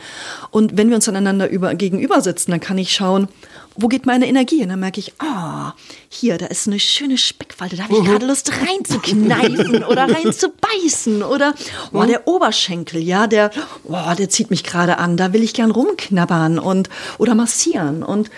[0.52, 3.28] Und wenn wir uns aneinander über, gegenüber sitzen, dann kann ich schauen,
[3.76, 4.62] wo geht meine Energie?
[4.62, 5.80] Und dann merke ich, ah, oh,
[6.10, 8.06] hier, da ist eine schöne Speckfalte, da habe ich mhm.
[8.06, 11.54] gerade Lust reinzukneifen oder reinzubeißen oder
[11.94, 13.52] oh, der Oberschenkel, ja, der,
[13.86, 18.30] oh, der zieht mich gerade an, da will ich gern rumknabbern und oder massieren und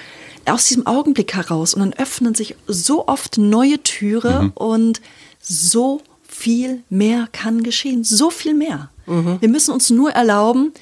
[0.46, 4.52] aus diesem Augenblick heraus und dann öffnen sich so oft neue Türe mhm.
[4.56, 5.02] und
[5.40, 8.90] so viel mehr kann geschehen, so viel mehr.
[9.06, 9.38] Mhm.
[9.40, 10.74] Wir müssen uns nur erlauben,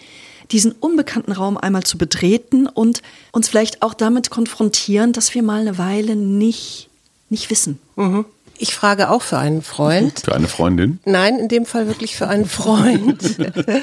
[0.51, 5.61] diesen unbekannten Raum einmal zu betreten und uns vielleicht auch damit konfrontieren, dass wir mal
[5.61, 6.89] eine Weile nicht,
[7.29, 7.79] nicht wissen.
[7.95, 8.25] Mhm.
[8.61, 10.19] Ich frage auch für einen Freund.
[10.19, 10.99] Für eine Freundin?
[11.05, 13.37] Nein, in dem Fall wirklich für einen Freund.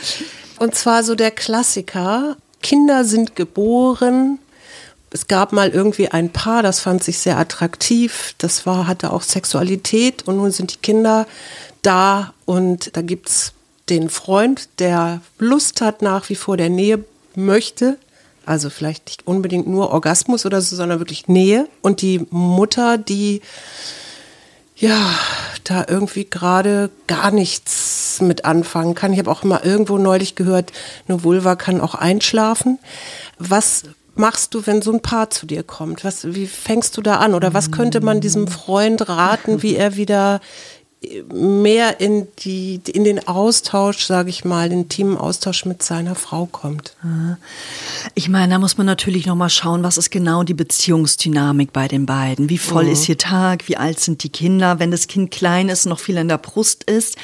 [0.59, 2.37] und zwar so der Klassiker.
[2.63, 4.39] Kinder sind geboren.
[5.11, 8.35] Es gab mal irgendwie ein Paar, das fand sich sehr attraktiv.
[8.37, 11.27] Das war, hatte auch Sexualität und nun sind die Kinder
[11.81, 13.53] da und da gibt es
[13.89, 17.99] den Freund, der Lust hat nach wie vor der Nähe möchte,
[18.45, 23.43] also vielleicht nicht unbedingt nur Orgasmus oder so, sondern wirklich Nähe und die Mutter, die
[24.77, 25.15] ja,
[25.65, 29.13] da irgendwie gerade gar nichts mit anfangen kann.
[29.13, 30.73] Ich habe auch mal irgendwo neulich gehört,
[31.09, 32.79] eine Vulva kann auch einschlafen.
[33.39, 33.85] Was
[34.15, 36.05] machst du, wenn so ein Paar zu dir kommt?
[36.05, 37.35] Was, wie fängst du da an?
[37.35, 40.41] Oder was könnte man diesem Freund raten, wie er wieder
[41.33, 46.47] mehr in, die, in den Austausch, sage ich mal, den intimen Austausch mit seiner Frau
[46.47, 46.97] kommt.
[48.15, 51.87] Ich meine, da muss man natürlich noch mal schauen, was ist genau die Beziehungsdynamik bei
[51.87, 52.49] den beiden.
[52.49, 52.93] Wie voll mhm.
[52.93, 53.69] ist ihr Tag?
[53.69, 54.79] Wie alt sind die Kinder?
[54.79, 57.17] Wenn das Kind klein ist, noch viel in der Brust ist,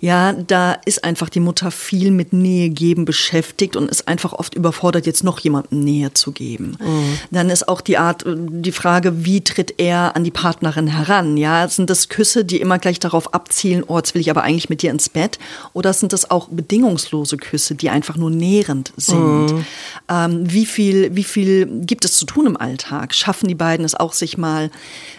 [0.00, 4.54] ja, da ist einfach die Mutter viel mit Nähe geben beschäftigt und ist einfach oft
[4.54, 6.76] überfordert, jetzt noch jemandem Nähe zu geben.
[6.78, 7.18] Mhm.
[7.30, 11.36] Dann ist auch die Art, die Frage, wie tritt er an die Partnerin heran?
[11.36, 14.42] Ja, sind das Küsse, die immer gleich darauf darauf abzielen, oh, jetzt will ich aber
[14.42, 15.38] eigentlich mit dir ins Bett?
[15.72, 19.52] Oder sind das auch bedingungslose Küsse, die einfach nur nährend sind?
[19.52, 19.66] Mhm.
[20.08, 23.14] Ähm, wie, viel, wie viel gibt es zu tun im Alltag?
[23.14, 24.70] Schaffen die beiden es auch, sich mal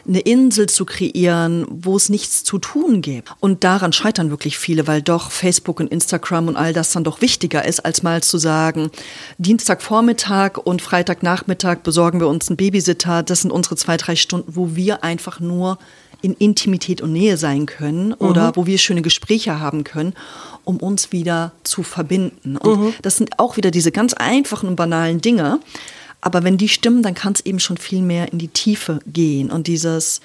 [0.07, 3.29] eine Insel zu kreieren, wo es nichts zu tun gibt?
[3.39, 7.21] Und daran scheitern wirklich viele, weil doch Facebook und Instagram und all das dann doch
[7.21, 8.91] wichtiger ist, als mal zu sagen,
[9.37, 13.23] Dienstagvormittag und Freitagnachmittag besorgen wir uns einen Babysitter.
[13.23, 15.77] Das sind unsere zwei, drei Stunden, wo wir einfach nur
[16.21, 18.55] in Intimität und Nähe sein können oder mhm.
[18.55, 20.13] wo wir schöne Gespräche haben können,
[20.63, 22.57] um uns wieder zu verbinden.
[22.57, 22.93] Und mhm.
[23.01, 25.59] das sind auch wieder diese ganz einfachen und banalen Dinge.
[26.21, 29.51] Aber wenn die stimmen, dann kann es eben schon viel mehr in die Tiefe gehen.
[29.51, 30.21] Und dieses,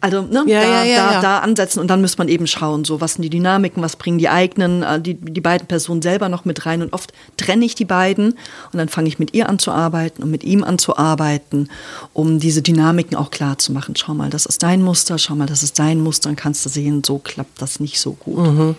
[0.00, 2.84] also ne, ja, da, ja, ja, da, da, ansetzen und dann muss man eben schauen,
[2.84, 6.28] so was sind die Dynamiken, was bringen die eigenen, äh, die, die beiden Personen selber
[6.28, 6.80] noch mit rein.
[6.80, 8.30] Und oft trenne ich die beiden
[8.72, 11.68] und dann fange ich mit ihr an zu arbeiten und mit ihm an zu arbeiten,
[12.14, 13.94] um diese Dynamiken auch klar zu machen.
[13.94, 16.70] Schau mal, das ist dein Muster, schau mal, das ist dein Muster, dann kannst du
[16.70, 18.38] sehen, so klappt das nicht so gut.
[18.38, 18.76] Mhm.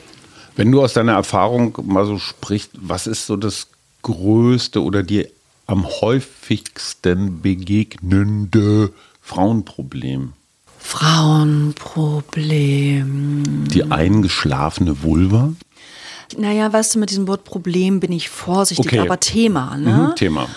[0.56, 3.68] Wenn du aus deiner Erfahrung mal so sprichst, was ist so das
[4.02, 5.28] größte oder dir
[5.68, 10.34] am häufigsten begegnende Frauenproblem?
[10.82, 13.68] Frauenproblem.
[13.68, 15.54] Die eingeschlafene Vulva?
[16.38, 19.00] Naja, weißt du, mit diesem Wort Problem bin ich vorsichtig, okay.
[19.00, 20.10] aber Thema, ne?
[20.10, 20.48] Mhm, Thema.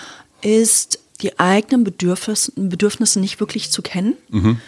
[0.41, 4.15] Ist die eigenen Bedürfnisse, Bedürfnisse nicht wirklich zu kennen.
[4.31, 4.59] Mhm.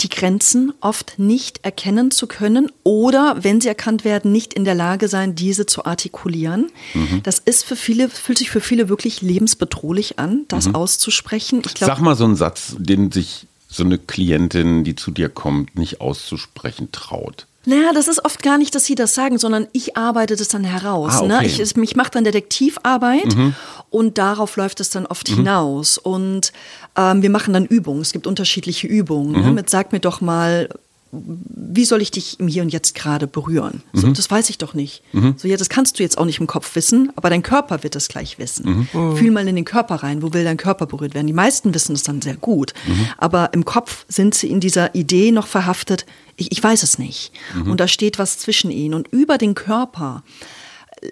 [0.00, 4.74] Die Grenzen oft nicht erkennen zu können oder, wenn sie erkannt werden, nicht in der
[4.74, 6.70] Lage sein, diese zu artikulieren.
[6.92, 7.22] Mhm.
[7.22, 10.74] Das ist für viele, fühlt sich für viele wirklich lebensbedrohlich an, das mhm.
[10.74, 11.62] auszusprechen.
[11.62, 15.78] Glaub, Sag mal so einen Satz, den sich so eine Klientin, die zu dir kommt,
[15.78, 17.46] nicht auszusprechen traut?
[17.68, 20.62] Naja, das ist oft gar nicht, dass sie das sagen, sondern ich arbeite das dann
[20.62, 21.14] heraus.
[21.14, 21.34] Ah, ne?
[21.34, 21.46] okay.
[21.46, 21.62] ne?
[21.62, 23.54] Ich, ich mache dann Detektivarbeit mhm.
[23.90, 25.34] und darauf läuft es dann oft mhm.
[25.34, 25.98] hinaus.
[25.98, 26.52] Und
[26.96, 28.02] ähm, wir machen dann Übungen.
[28.02, 29.32] Es gibt unterschiedliche Übungen.
[29.32, 29.38] Ne?
[29.38, 29.44] Mhm.
[29.46, 29.52] Ne?
[29.52, 30.68] Mit sag mir doch mal,
[31.12, 33.82] wie soll ich dich im Hier und Jetzt gerade berühren?
[33.92, 34.14] So, mhm.
[34.14, 35.02] Das weiß ich doch nicht.
[35.12, 35.34] Mhm.
[35.36, 37.94] So, ja, das kannst du jetzt auch nicht im Kopf wissen, aber dein Körper wird
[37.94, 38.88] das gleich wissen.
[38.92, 39.16] Mhm.
[39.16, 41.26] Fühl mal in den Körper rein, wo will dein Körper berührt werden?
[41.26, 43.08] Die meisten wissen es dann sehr gut, mhm.
[43.18, 47.32] aber im Kopf sind sie in dieser Idee noch verhaftet, ich, ich weiß es nicht.
[47.54, 47.70] Mhm.
[47.70, 48.94] Und da steht was zwischen ihnen.
[48.94, 50.22] Und über den Körper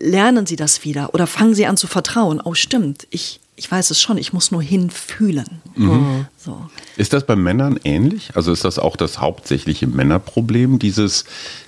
[0.01, 2.41] lernen sie das wieder oder fangen sie an zu vertrauen.
[2.45, 5.63] Oh, stimmt, ich, ich weiß es schon, ich muss nur hinfühlen.
[5.77, 6.27] Mhm.
[6.37, 6.69] So.
[6.97, 8.31] Ist das bei Männern ähnlich?
[8.35, 11.25] Also ist das auch das hauptsächliche Männerproblem, dieses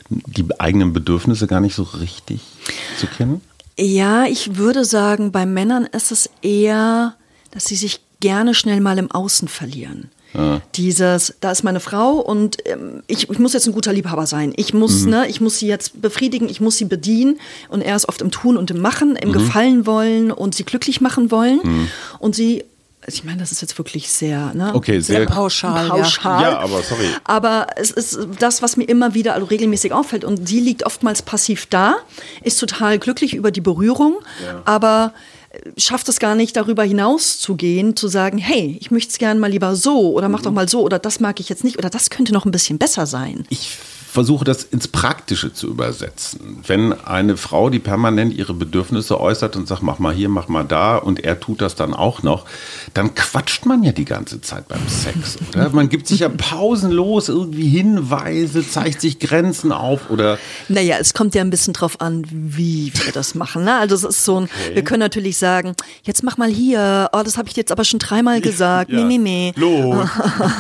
[0.08, 2.40] die eigenen Bedürfnisse gar nicht so richtig
[2.98, 3.40] zu kennen?
[3.78, 7.14] Ja, ich würde sagen, bei Männern ist es eher,
[7.50, 10.10] dass sie sich gerne schnell mal im Außen verlieren.
[10.36, 10.60] Ja.
[10.74, 14.52] Dieses, da ist meine Frau und ähm, ich, ich, muss jetzt ein guter Liebhaber sein.
[14.56, 15.10] Ich muss, mhm.
[15.10, 17.38] ne, ich muss sie jetzt befriedigen, ich muss sie bedienen.
[17.68, 19.32] Und er ist oft im Tun und im Machen, im mhm.
[19.32, 21.60] Gefallen wollen und sie glücklich machen wollen.
[21.62, 21.88] Mhm.
[22.18, 22.64] Und sie
[23.08, 24.74] ich meine, das ist jetzt wirklich sehr, ne?
[24.74, 25.88] okay, sehr, sehr pauschal.
[25.88, 26.42] pauschal.
[26.42, 26.50] Ja.
[26.50, 26.58] ja.
[26.58, 27.06] aber sorry.
[27.22, 30.24] Aber es ist das, was mir immer wieder also regelmäßig auffällt.
[30.24, 31.96] Und sie liegt oftmals passiv da,
[32.42, 34.60] ist total glücklich über die Berührung, ja.
[34.64, 35.12] aber
[35.76, 39.38] schafft es gar nicht, darüber hinaus zu gehen, zu sagen, hey, ich möchte es gerne
[39.40, 41.90] mal lieber so oder mach doch mal so oder das mag ich jetzt nicht oder
[41.90, 43.46] das könnte noch ein bisschen besser sein.
[43.48, 43.78] Ich
[44.16, 46.62] versuche das ins Praktische zu übersetzen.
[46.66, 50.64] Wenn eine Frau, die permanent ihre Bedürfnisse äußert und sagt, mach mal hier, mach mal
[50.64, 52.46] da und er tut das dann auch noch,
[52.94, 55.68] dann quatscht man ja die ganze Zeit beim Sex, oder?
[55.74, 60.38] Man gibt sich ja pausenlos irgendwie Hinweise, zeigt sich Grenzen auf oder.
[60.70, 63.64] Naja, es kommt ja ein bisschen drauf an, wie wir das machen.
[63.64, 63.74] Ne?
[63.74, 64.76] Also es ist so ein, okay.
[64.76, 65.74] wir können natürlich sagen,
[66.04, 68.96] jetzt mach mal hier, oh, das habe ich jetzt aber schon dreimal gesagt, ja.
[68.96, 69.52] nee, nee, nee.
[69.56, 70.08] Los.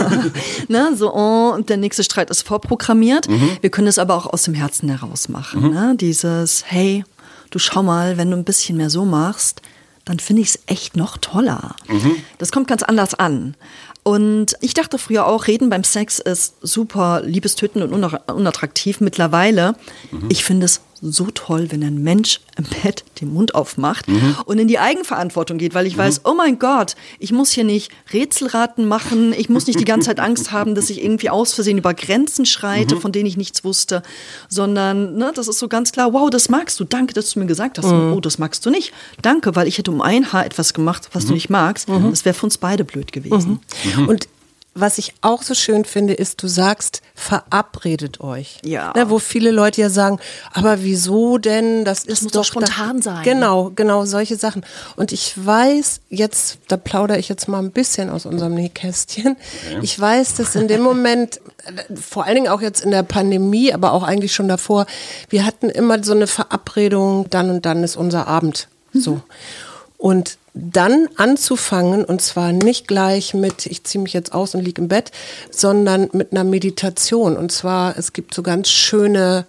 [0.68, 0.94] ne?
[0.94, 3.30] So, oh, und der nächste Streit ist vorprogrammiert.
[3.30, 3.45] Mhm.
[3.60, 5.62] Wir können es aber auch aus dem Herzen heraus machen.
[5.62, 5.70] Mhm.
[5.70, 5.94] Ne?
[5.98, 7.04] Dieses, hey,
[7.50, 9.62] du schau mal, wenn du ein bisschen mehr so machst,
[10.04, 11.74] dann finde ich es echt noch toller.
[11.88, 12.16] Mhm.
[12.38, 13.56] Das kommt ganz anders an.
[14.04, 19.00] Und ich dachte früher auch, Reden beim Sex ist super liebestötend und unattraktiv.
[19.00, 19.74] Mittlerweile,
[20.12, 20.26] mhm.
[20.28, 24.36] ich finde es so toll, wenn ein Mensch im Bett den Mund aufmacht mhm.
[24.46, 26.00] und in die Eigenverantwortung geht, weil ich mhm.
[26.00, 30.08] weiß, oh mein Gott, ich muss hier nicht Rätselraten machen, ich muss nicht die ganze
[30.08, 33.00] Zeit Angst haben, dass ich irgendwie aus Versehen über Grenzen schreite, mhm.
[33.00, 34.02] von denen ich nichts wusste,
[34.48, 37.46] sondern ne, das ist so ganz klar, wow, das magst du, danke, dass du mir
[37.46, 38.14] gesagt hast, mhm.
[38.14, 41.24] oh, das magst du nicht, danke, weil ich hätte um ein Haar etwas gemacht, was
[41.24, 41.34] du mhm.
[41.34, 42.10] nicht magst, mhm.
[42.10, 43.60] das wäre für uns beide blöd gewesen.
[44.06, 44.28] Und
[44.78, 48.58] was ich auch so schön finde, ist, du sagst, verabredet euch.
[48.62, 48.92] Ja.
[48.94, 50.20] Ne, wo viele Leute ja sagen,
[50.52, 51.86] aber wieso denn?
[51.86, 53.24] Das, das ist muss doch spontan da, sein.
[53.24, 54.66] Genau, genau, solche Sachen.
[54.96, 59.36] Und ich weiß, jetzt, da plaudere ich jetzt mal ein bisschen aus unserem Nähkästchen.
[59.66, 59.78] Okay.
[59.80, 61.40] Ich weiß, dass in dem Moment,
[61.94, 64.84] vor allen Dingen auch jetzt in der Pandemie, aber auch eigentlich schon davor,
[65.30, 68.68] wir hatten immer so eine Verabredung, dann und dann ist unser Abend.
[68.92, 69.00] Mhm.
[69.00, 69.20] So.
[69.96, 74.80] Und dann anzufangen und zwar nicht gleich mit, ich ziehe mich jetzt aus und liege
[74.80, 75.12] im Bett,
[75.50, 77.36] sondern mit einer Meditation.
[77.36, 79.46] Und zwar, es gibt so ganz schöne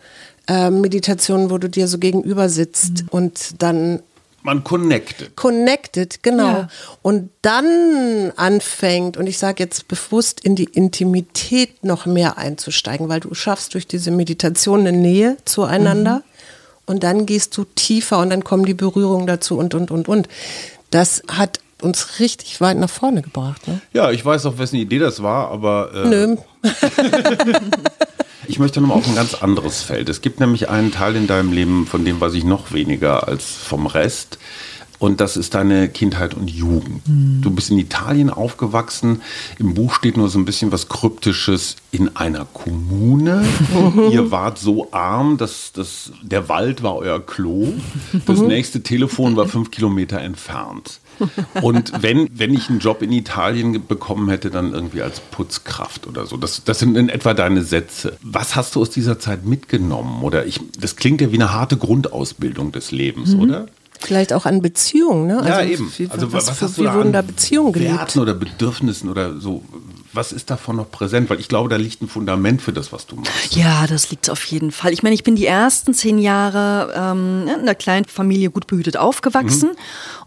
[0.47, 3.09] äh, Meditationen, wo du dir so gegenüber sitzt mhm.
[3.09, 4.01] und dann
[4.43, 5.35] man connected.
[5.35, 6.47] Connected, genau.
[6.47, 6.69] Ja.
[7.01, 13.19] Und dann anfängt, und ich sage jetzt bewusst, in die Intimität noch mehr einzusteigen, weil
[13.19, 16.17] du schaffst durch diese Meditation eine Nähe zueinander.
[16.17, 16.23] Mhm.
[16.85, 20.29] Und dann gehst du tiefer und dann kommen die Berührungen dazu und, und, und, und.
[20.89, 23.67] Das hat uns richtig weit nach vorne gebracht.
[23.67, 23.81] Ne?
[23.93, 25.91] Ja, ich weiß auch, wessen Idee das war, aber.
[25.93, 26.38] Äh Nö.
[28.47, 30.09] ich möchte nochmal auf ein ganz anderes Feld.
[30.09, 33.45] Es gibt nämlich einen Teil in deinem Leben, von dem weiß ich noch weniger als
[33.45, 34.39] vom Rest.
[34.99, 37.07] Und das ist deine Kindheit und Jugend.
[37.07, 37.41] Mhm.
[37.41, 39.21] Du bist in Italien aufgewachsen.
[39.59, 43.45] Im Buch steht nur so ein bisschen was Kryptisches in einer Kommune.
[44.11, 47.73] Ihr wart so arm, dass, dass der Wald war euer Klo.
[48.25, 48.47] Das mhm.
[48.47, 50.99] nächste Telefon war fünf Kilometer entfernt.
[51.61, 56.25] Und wenn, wenn ich einen Job in Italien bekommen hätte, dann irgendwie als Putzkraft oder
[56.25, 56.37] so.
[56.37, 58.17] Das, das sind in etwa deine Sätze.
[58.21, 60.21] Was hast du aus dieser Zeit mitgenommen?
[60.23, 63.41] Oder ich, das klingt ja wie eine harte Grundausbildung des Lebens, mhm.
[63.41, 63.65] oder?
[63.99, 65.37] Vielleicht auch an Beziehungen, ne?
[65.37, 65.91] Also ja, eben.
[65.97, 67.97] Wie, also was, was hast wie du wurden da Beziehungen gelebt?
[67.97, 69.63] Werten oder Bedürfnissen oder so
[70.18, 71.30] was ist davon noch präsent?
[71.30, 73.55] Weil ich glaube, da liegt ein Fundament für das, was du machst.
[73.55, 74.91] Ja, das liegt auf jeden Fall.
[74.91, 78.97] Ich meine, ich bin die ersten zehn Jahre ähm, in einer kleinen Familie gut behütet
[78.97, 79.70] aufgewachsen.
[79.70, 79.78] Mhm.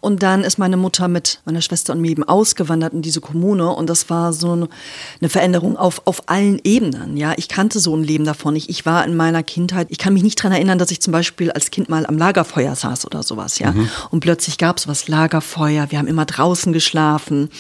[0.01, 3.68] Und dann ist meine Mutter mit meiner Schwester und mir eben ausgewandert in diese Kommune.
[3.68, 7.16] Und das war so eine Veränderung auf, auf allen Ebenen.
[7.16, 8.70] Ja, ich kannte so ein Leben davon nicht.
[8.70, 11.51] Ich war in meiner Kindheit, ich kann mich nicht daran erinnern, dass ich zum Beispiel
[11.51, 13.59] als Kind mal am Lagerfeuer saß oder sowas.
[13.59, 13.91] Ja, mhm.
[14.11, 15.91] und plötzlich gab es was Lagerfeuer.
[15.91, 17.51] Wir haben immer draußen geschlafen.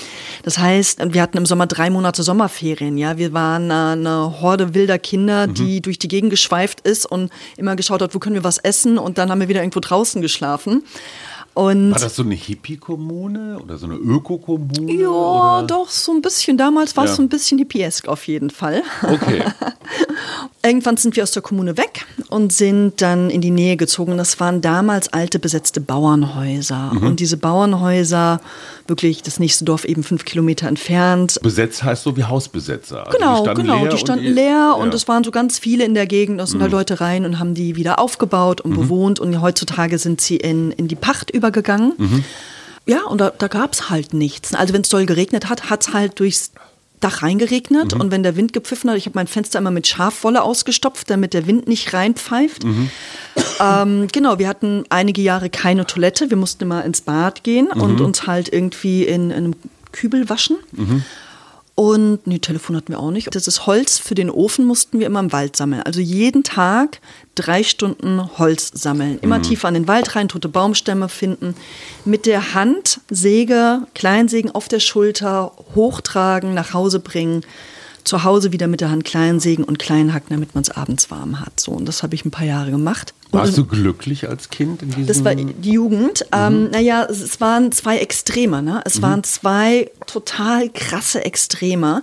[0.42, 3.16] Das heißt, wir hatten im Sommer drei Monate Monate Sommerferien, ja.
[3.16, 5.54] Wir waren eine Horde wilder Kinder, mhm.
[5.54, 8.98] die durch die Gegend geschweift ist und immer geschaut hat, wo können wir was essen
[8.98, 10.84] und dann haben wir wieder irgendwo draußen geschlafen.
[11.54, 14.92] Und War das so eine Hippie-Kommune oder so eine Öko-Kommune?
[14.92, 15.66] Ja, oder?
[15.66, 16.56] doch, so ein bisschen.
[16.56, 18.82] Damals war es so ein bisschen hippiesk auf jeden Fall.
[19.02, 19.42] Okay.
[20.62, 24.16] Irgendwann sind wir aus der Kommune weg und sind dann in die Nähe gezogen.
[24.16, 26.92] Das waren damals alte besetzte Bauernhäuser.
[26.92, 27.02] Mhm.
[27.02, 28.40] Und diese Bauernhäuser,
[28.86, 31.38] wirklich das nächste Dorf eben fünf Kilometer entfernt.
[31.42, 33.06] Besetzt heißt so wie Hausbesetzer.
[33.06, 33.86] Also genau, die genau.
[33.86, 36.40] Die standen und leer und es waren so ganz viele in der Gegend.
[36.40, 36.64] Da sind mhm.
[36.64, 38.76] da Leute rein und haben die wieder aufgebaut und mhm.
[38.76, 39.18] bewohnt.
[39.18, 41.94] Und heutzutage sind sie in, in die Pacht übergegangen.
[41.96, 42.24] Mhm.
[42.86, 44.54] Ja, und da, da gab es halt nichts.
[44.54, 46.52] Also wenn es doll geregnet hat, hat es halt durchs
[47.00, 48.00] Dach reingeregnet mhm.
[48.00, 51.32] und wenn der Wind gepfiffen hat, ich habe mein Fenster immer mit Schafwolle ausgestopft, damit
[51.32, 52.64] der Wind nicht reinpfeift.
[52.64, 52.90] Mhm.
[53.58, 57.80] Ähm, genau, wir hatten einige Jahre keine Toilette, wir mussten immer ins Bad gehen mhm.
[57.80, 59.54] und uns halt irgendwie in, in einem
[59.92, 60.56] Kübel waschen.
[61.80, 63.34] Und nee, Telefon hatten wir auch nicht.
[63.34, 65.82] Das ist Holz für den Ofen mussten wir immer im Wald sammeln.
[65.82, 67.00] Also jeden Tag
[67.34, 69.18] drei Stunden Holz sammeln.
[69.22, 69.44] Immer mhm.
[69.44, 71.54] tiefer an den Wald rein, tote Baumstämme finden.
[72.04, 77.46] Mit der Hand Säge, Kleinsägen auf der Schulter hochtragen, nach Hause bringen
[78.04, 81.10] zu Hause wieder mit der Hand klein sägen und klein hacken, damit man es abends
[81.10, 81.60] warm hat.
[81.60, 83.14] So, und das habe ich ein paar Jahre gemacht.
[83.32, 85.06] Warst du glücklich als Kind in diesem?
[85.06, 86.24] Das war die Jugend.
[86.32, 86.38] Mhm.
[86.38, 88.62] Ähm, naja, es waren zwei Extreme.
[88.62, 88.82] Ne?
[88.84, 89.02] Es mhm.
[89.02, 92.02] waren zwei total krasse Extreme.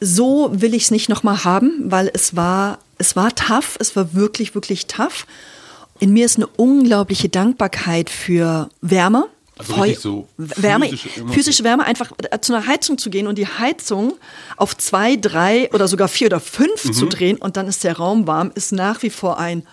[0.00, 3.76] So will ich es nicht nochmal haben, weil es war, es war tough.
[3.78, 5.26] Es war wirklich, wirklich tough.
[6.00, 9.28] In mir ist eine unglaubliche Dankbarkeit für Wärme
[9.62, 13.38] also Feu so Wärme, physische, physische Wärme, einfach äh, zu einer Heizung zu gehen und
[13.38, 14.14] die Heizung
[14.56, 16.92] auf zwei, drei oder sogar vier oder fünf mhm.
[16.92, 19.64] zu drehen und dann ist der Raum warm, ist nach wie vor ein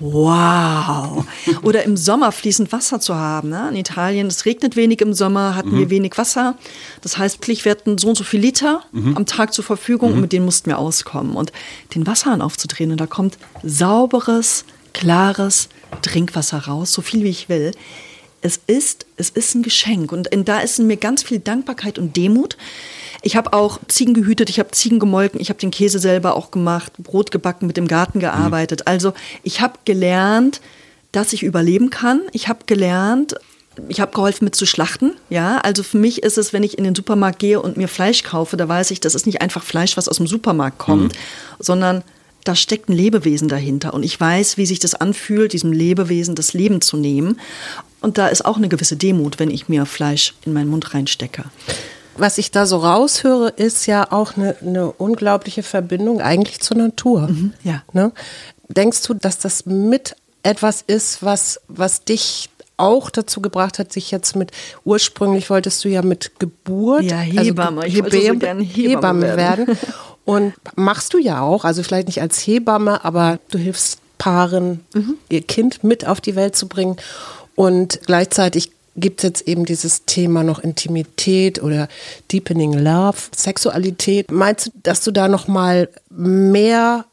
[0.00, 1.26] Wow.
[1.62, 3.48] Oder im Sommer fließend Wasser zu haben.
[3.48, 3.68] Ne?
[3.70, 5.78] In Italien, es regnet wenig im Sommer, hatten mhm.
[5.78, 6.54] wir wenig Wasser.
[7.00, 9.16] Das heißt, wir hatten so und so viel Liter mhm.
[9.16, 10.14] am Tag zur Verfügung mhm.
[10.16, 11.34] und mit denen mussten wir auskommen.
[11.34, 11.52] Und
[11.94, 15.68] den Wasserhahn aufzudrehen und da kommt sauberes, klares
[16.02, 17.72] Trinkwasser raus, so viel wie ich will
[18.40, 20.12] es ist, es ist ein Geschenk.
[20.12, 22.56] Und da ist in mir ganz viel Dankbarkeit und Demut.
[23.22, 26.50] Ich habe auch Ziegen gehütet, ich habe Ziegen gemolken, ich habe den Käse selber auch
[26.50, 28.80] gemacht, Brot gebacken, mit dem Garten gearbeitet.
[28.80, 28.84] Mhm.
[28.86, 29.12] Also
[29.42, 30.60] ich habe gelernt,
[31.10, 32.22] dass ich überleben kann.
[32.32, 33.34] Ich habe gelernt,
[33.88, 35.14] ich habe geholfen mit zu schlachten.
[35.30, 38.22] Ja, also für mich ist es, wenn ich in den Supermarkt gehe und mir Fleisch
[38.22, 41.18] kaufe, da weiß ich, das ist nicht einfach Fleisch, was aus dem Supermarkt kommt, mhm.
[41.58, 42.04] sondern
[42.44, 43.92] da steckt ein Lebewesen dahinter.
[43.92, 47.40] Und ich weiß, wie sich das anfühlt, diesem Lebewesen das Leben zu nehmen.
[48.00, 51.44] Und da ist auch eine gewisse Demut, wenn ich mir Fleisch in meinen Mund reinstecke.
[52.16, 57.28] Was ich da so raushöre, ist ja auch eine, eine unglaubliche Verbindung eigentlich zur Natur.
[57.28, 57.82] Mhm, ja.
[57.92, 58.12] Ne?
[58.68, 64.10] Denkst du, dass das mit etwas ist, was, was dich auch dazu gebracht hat, sich
[64.10, 64.52] jetzt mit,
[64.84, 69.36] ursprünglich wolltest du ja mit Geburt, ja, also Hebamme, also, ich wollte so Hebamme, Hebamme
[69.36, 69.66] werden.
[69.66, 69.78] werden.
[70.24, 75.14] Und machst du ja auch, also vielleicht nicht als Hebamme, aber du hilfst Paaren, mhm.
[75.30, 76.96] ihr Kind mit auf die Welt zu bringen.
[77.58, 81.88] Und gleichzeitig gibt es jetzt eben dieses Thema noch Intimität oder
[82.30, 84.30] Deepening Love, Sexualität.
[84.30, 87.04] Meinst du, dass du da noch mal mehr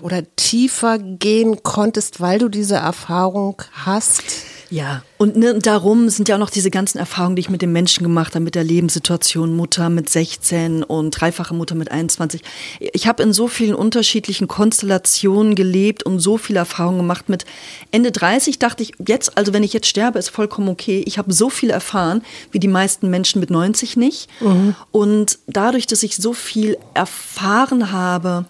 [0.00, 4.24] oder tiefer gehen konntest, weil du diese Erfahrung hast?
[4.72, 7.72] Ja, und ne, darum sind ja auch noch diese ganzen Erfahrungen, die ich mit den
[7.72, 12.40] Menschen gemacht habe, mit der Lebenssituation, Mutter mit 16 und dreifache Mutter mit 21.
[12.80, 17.28] Ich habe in so vielen unterschiedlichen Konstellationen gelebt und so viele Erfahrungen gemacht.
[17.28, 17.44] Mit
[17.90, 21.04] Ende 30 dachte ich, jetzt, also wenn ich jetzt sterbe, ist vollkommen okay.
[21.06, 24.30] Ich habe so viel erfahren, wie die meisten Menschen mit 90 nicht.
[24.40, 24.74] Mhm.
[24.90, 28.46] Und dadurch, dass ich so viel erfahren habe,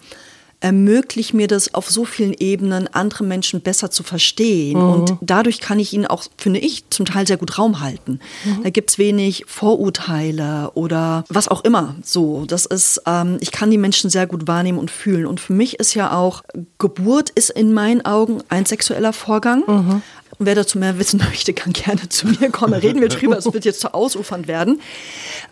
[0.63, 4.79] ermöglicht mir das auf so vielen Ebenen, andere Menschen besser zu verstehen.
[4.79, 4.89] Mhm.
[4.93, 8.21] Und dadurch kann ich ihnen auch, finde ich, zum Teil sehr gut Raum halten.
[8.45, 8.63] Mhm.
[8.63, 11.95] Da es wenig Vorurteile oder was auch immer.
[12.01, 15.25] So, das ist, ähm, ich kann die Menschen sehr gut wahrnehmen und fühlen.
[15.25, 16.43] Und für mich ist ja auch,
[16.77, 19.63] Geburt ist in meinen Augen ein sexueller Vorgang.
[19.67, 20.01] Mhm.
[20.39, 22.75] Und wer dazu mehr wissen möchte, kann gerne zu mir kommen.
[22.75, 24.79] Reden wir drüber, es wird jetzt zu ausufernd werden.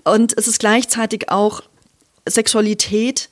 [0.05, 1.63] Und es ist gleichzeitig auch
[2.25, 3.29] Sexualität,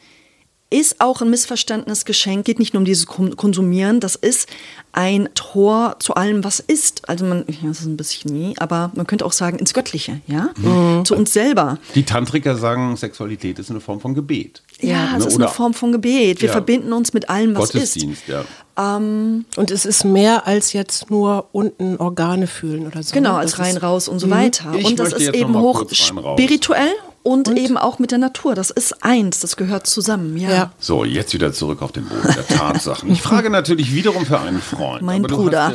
[0.72, 4.48] ist auch ein missverstandenes Geschenk, geht nicht nur um dieses Konsumieren, das ist
[4.92, 7.10] ein Tor zu allem, was ist.
[7.10, 10.22] Also man, ja, das ist ein bisschen nie, aber man könnte auch sagen ins Göttliche,
[10.28, 11.06] ja, mhm.
[11.06, 11.80] zu uns selber.
[11.96, 14.62] Die Tantriker sagen, Sexualität ist eine Form von Gebet.
[14.80, 15.28] Ja, es ne?
[15.28, 16.42] ist Oder eine Form von Gebet.
[16.42, 16.54] Wir ja.
[16.54, 18.28] verbinden uns mit allem, was Gottesdienst, ist.
[18.28, 18.46] Ja.
[18.78, 23.14] Ähm, und es ist mehr als jetzt nur unten Organe fühlen oder so.
[23.14, 24.32] Genau, als rein raus und so mhm.
[24.32, 24.74] weiter.
[24.78, 26.94] Ich und das ist eben hoch spirituell
[27.24, 28.56] und, und, eben auch mit der Natur.
[28.56, 30.38] Das ist eins, das gehört zusammen.
[30.38, 30.50] Ja.
[30.50, 30.72] ja.
[30.80, 33.12] So, jetzt wieder zurück auf den Boden der Tatsachen.
[33.12, 35.02] Ich frage natürlich wiederum für einen Freund.
[35.02, 35.74] Mein Bruder.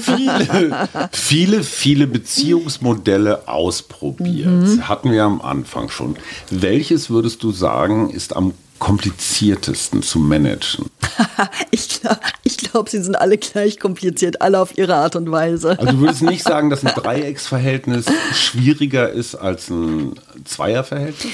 [0.00, 4.48] viele, viele, viele Beziehungsmodelle ausprobiert.
[4.48, 4.88] Mhm.
[4.88, 6.16] Hatten wir am Anfang schon.
[6.50, 8.52] Welches würdest du sagen, ist am
[8.84, 10.90] kompliziertesten zu managen?
[11.70, 12.20] ich glaube,
[12.74, 15.78] glaub, sie sind alle gleich kompliziert, alle auf ihre Art und Weise.
[15.78, 18.04] Also du würdest nicht sagen, dass ein Dreiecksverhältnis
[18.34, 21.32] schwieriger ist als ein Zweierverhältnis?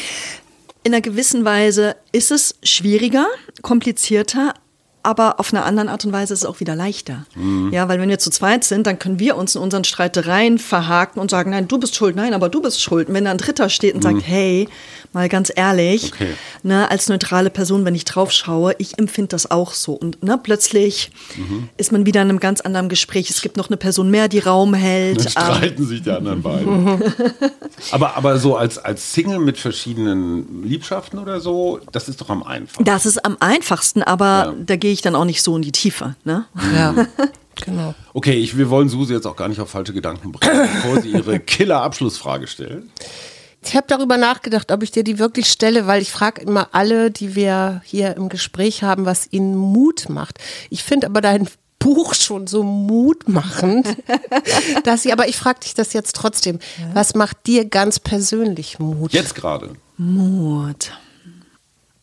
[0.84, 3.26] In einer gewissen Weise ist es schwieriger,
[3.62, 4.55] komplizierter,
[5.03, 7.24] aber auf einer anderen Art und Weise ist es auch wieder leichter.
[7.34, 7.72] Mhm.
[7.72, 11.20] Ja, weil wenn wir zu zweit sind, dann können wir uns in unseren Streitereien verhaken
[11.20, 13.09] und sagen, nein, du bist schuld, nein, aber du bist schuld.
[13.09, 14.09] Und wenn da ein Dritter steht und mhm.
[14.09, 14.68] sagt, hey,
[15.13, 16.35] mal ganz ehrlich, okay.
[16.63, 19.93] ne, als neutrale Person, wenn ich drauf schaue, ich empfinde das auch so.
[19.95, 21.69] Und ne, plötzlich mhm.
[21.77, 23.31] ist man wieder in einem ganz anderen Gespräch.
[23.31, 25.19] Es gibt noch eine Person mehr, die Raum hält.
[25.19, 25.89] Dann streiten ähm.
[25.89, 27.03] sich die anderen beiden.
[27.91, 32.43] aber, aber so als, als Single mit verschiedenen Liebschaften oder so, das ist doch am
[32.43, 32.85] einfachsten.
[32.85, 34.55] Das ist am einfachsten, aber ja.
[34.65, 36.17] da gehe ich dann auch nicht so in die Tiefe.
[36.25, 36.45] Ne?
[36.75, 36.95] Ja.
[37.65, 37.95] Genau.
[38.15, 41.11] Okay, ich, wir wollen Susi jetzt auch gar nicht auf falsche Gedanken bringen, bevor sie
[41.11, 42.85] ihre Killer-Abschlussfrage stellt.
[43.63, 47.11] Ich habe darüber nachgedacht, ob ich dir die wirklich stelle, weil ich frage immer alle,
[47.11, 50.39] die wir hier im Gespräch haben, was ihnen Mut macht.
[50.71, 51.49] Ich finde aber dein
[51.79, 53.97] Buch schon so mutmachend,
[54.85, 56.59] dass ich, aber ich frage dich das jetzt trotzdem.
[56.79, 56.95] Ja.
[56.95, 59.13] Was macht dir ganz persönlich Mut?
[59.13, 59.75] Jetzt gerade.
[59.97, 60.93] Mut.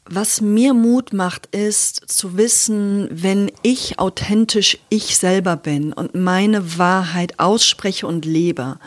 [0.10, 6.78] Was mir Mut macht, ist zu wissen, wenn ich authentisch ich selber bin und meine
[6.78, 8.80] Wahrheit ausspreche und lebe,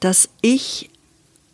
[0.00, 0.90] dass ich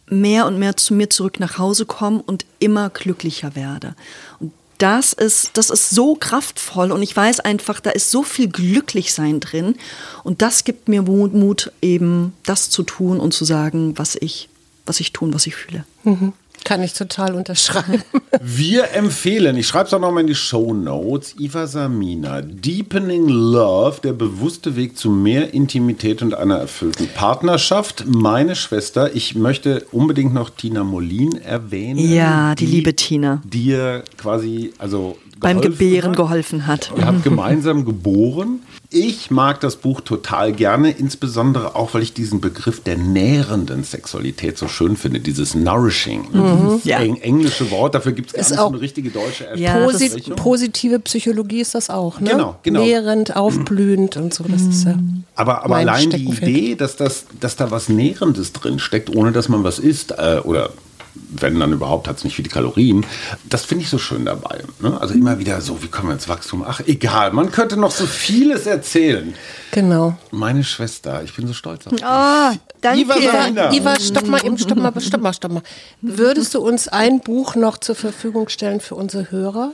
[0.09, 3.95] mehr und mehr zu mir zurück nach Hause komme und immer glücklicher werde.
[4.39, 8.49] Und das ist, das ist so kraftvoll und ich weiß einfach, da ist so viel
[8.49, 9.77] Glücklichsein drin
[10.25, 14.49] und das gibt mir Mut, eben das zu tun und zu sagen, was ich,
[14.85, 15.85] was ich tun, was ich fühle.
[16.03, 16.33] Mhm.
[16.65, 18.03] Kann ich total unterschreiben.
[18.41, 24.01] Wir empfehlen, ich schreibe es auch nochmal in die Show Notes, Iva Samina, Deepening Love,
[24.03, 28.05] der bewusste Weg zu mehr Intimität und einer erfüllten Partnerschaft.
[28.07, 31.99] Meine Schwester, ich möchte unbedingt noch Tina Molin erwähnen.
[31.99, 33.43] Ja, die, die liebe Tina.
[33.45, 36.17] Dir quasi, also beim Gebären hat.
[36.17, 36.93] geholfen hat.
[36.97, 38.61] Wir haben gemeinsam geboren.
[38.91, 44.57] Ich mag das Buch total gerne, insbesondere auch, weil ich diesen Begriff der nährenden Sexualität
[44.57, 46.27] so schön finde, dieses Nourishing.
[46.33, 46.69] Mhm.
[46.69, 47.01] Dieses ja.
[47.01, 51.61] englische Wort, dafür gibt es gar nicht so eine richtige deutsche ja, Posit Positive Psychologie
[51.61, 52.31] ist das auch, ne?
[52.31, 52.83] Genau, genau.
[52.83, 54.45] Nährend, aufblühend und so.
[54.45, 54.97] Das ist ja
[55.35, 59.49] aber aber allein die Idee, dass, das, dass da was Nährendes drin steckt, ohne dass
[59.49, 60.71] man was isst, äh, oder
[61.15, 63.07] wenn dann überhaupt, hat es nicht viele Kalorien.
[63.49, 64.63] Das finde ich so schön dabei.
[64.81, 65.01] Ne?
[65.01, 66.65] Also immer wieder so, wie kommen wir ins Wachstum?
[66.67, 69.35] Ach, egal, man könnte noch so vieles erzählen.
[69.71, 70.17] Genau.
[70.31, 72.05] Meine Schwester, ich bin so stolz auf dich.
[72.05, 72.51] Oh,
[72.81, 73.01] danke.
[73.01, 75.63] Iva, Iva, stopp mal, eben, stopp mal, stopp mal, stopp mal.
[76.01, 79.73] Würdest du uns ein Buch noch zur Verfügung stellen für unsere Hörer?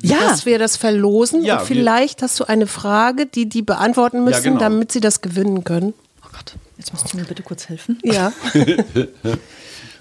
[0.00, 0.18] Ja.
[0.28, 4.44] Dass wir das verlosen ja, und vielleicht hast du eine Frage, die die beantworten müssen,
[4.44, 4.60] ja, genau.
[4.60, 5.92] damit sie das gewinnen können.
[6.22, 7.98] Oh Gott, jetzt musst du mir bitte kurz helfen.
[8.04, 8.32] Ja.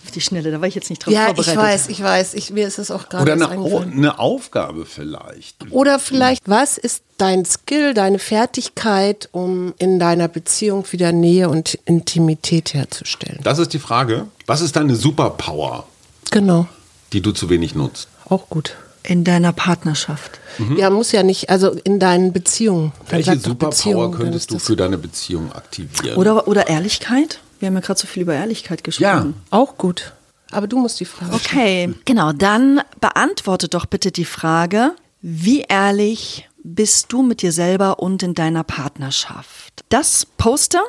[0.07, 1.51] Auf die Schnelle, da war ich jetzt nicht drauf Ja, vorbereitet.
[1.53, 2.33] ich weiß, ich weiß.
[2.35, 3.91] Ich, mir ist es auch gerade Oder eine, Au eingefallen.
[3.91, 5.57] eine Aufgabe vielleicht.
[5.69, 11.77] Oder vielleicht, was ist dein Skill, deine Fertigkeit, um in deiner Beziehung wieder Nähe und
[11.83, 13.39] Intimität herzustellen?
[13.43, 14.27] Das ist die Frage.
[14.45, 15.85] Was ist deine Superpower,
[16.31, 16.67] Genau,
[17.11, 18.07] die du zu wenig nutzt?
[18.29, 18.75] auch gut.
[19.03, 20.39] In deiner Partnerschaft.
[20.77, 22.93] Ja, muss ja nicht, also in deinen Beziehungen.
[23.09, 26.17] Dann Welche Superpower Beziehungen, dann könntest du für deine Beziehung aktivieren?
[26.17, 27.39] Oder, oder Ehrlichkeit?
[27.59, 29.35] Wir haben ja gerade so viel über Ehrlichkeit gesprochen.
[29.49, 30.13] Auch gut.
[30.51, 32.31] Aber du musst die Frage Okay, genau.
[32.31, 38.33] Dann beantworte doch bitte die Frage, wie ehrlich bist du mit dir selber und in
[38.33, 39.83] deiner Partnerschaft?
[39.89, 40.83] Das Poster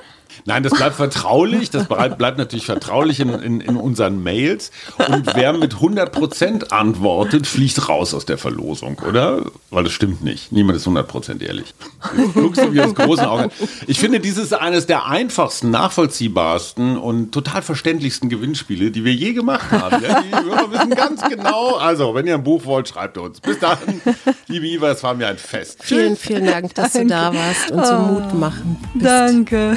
[0.49, 1.69] Nein, das bleibt vertraulich.
[1.69, 4.71] Das bleibt natürlich vertraulich in, in, in unseren Mails.
[4.97, 9.43] Und wer mit 100% antwortet, fliegt raus aus der Verlosung, oder?
[9.69, 10.51] Weil das stimmt nicht.
[10.51, 11.75] Niemand ist 100% ehrlich.
[12.33, 13.51] Guckst du mir aus großen Augen.
[13.87, 19.35] Ich finde, dieses ist eines der einfachsten, nachvollziehbarsten und total verständlichsten Gewinnspiele, die wir je
[19.35, 20.03] gemacht haben.
[20.03, 21.75] Ja, die Hörer wissen ganz genau.
[21.77, 23.41] Also, wenn ihr ein Buch wollt, schreibt uns.
[23.41, 23.77] Bis dann,
[24.47, 25.81] liebe Iva, es war mir ein Fest.
[25.83, 28.79] Vielen, vielen Dank, dass du da warst und so Mut machen.
[28.95, 29.05] bist.
[29.05, 29.77] Danke.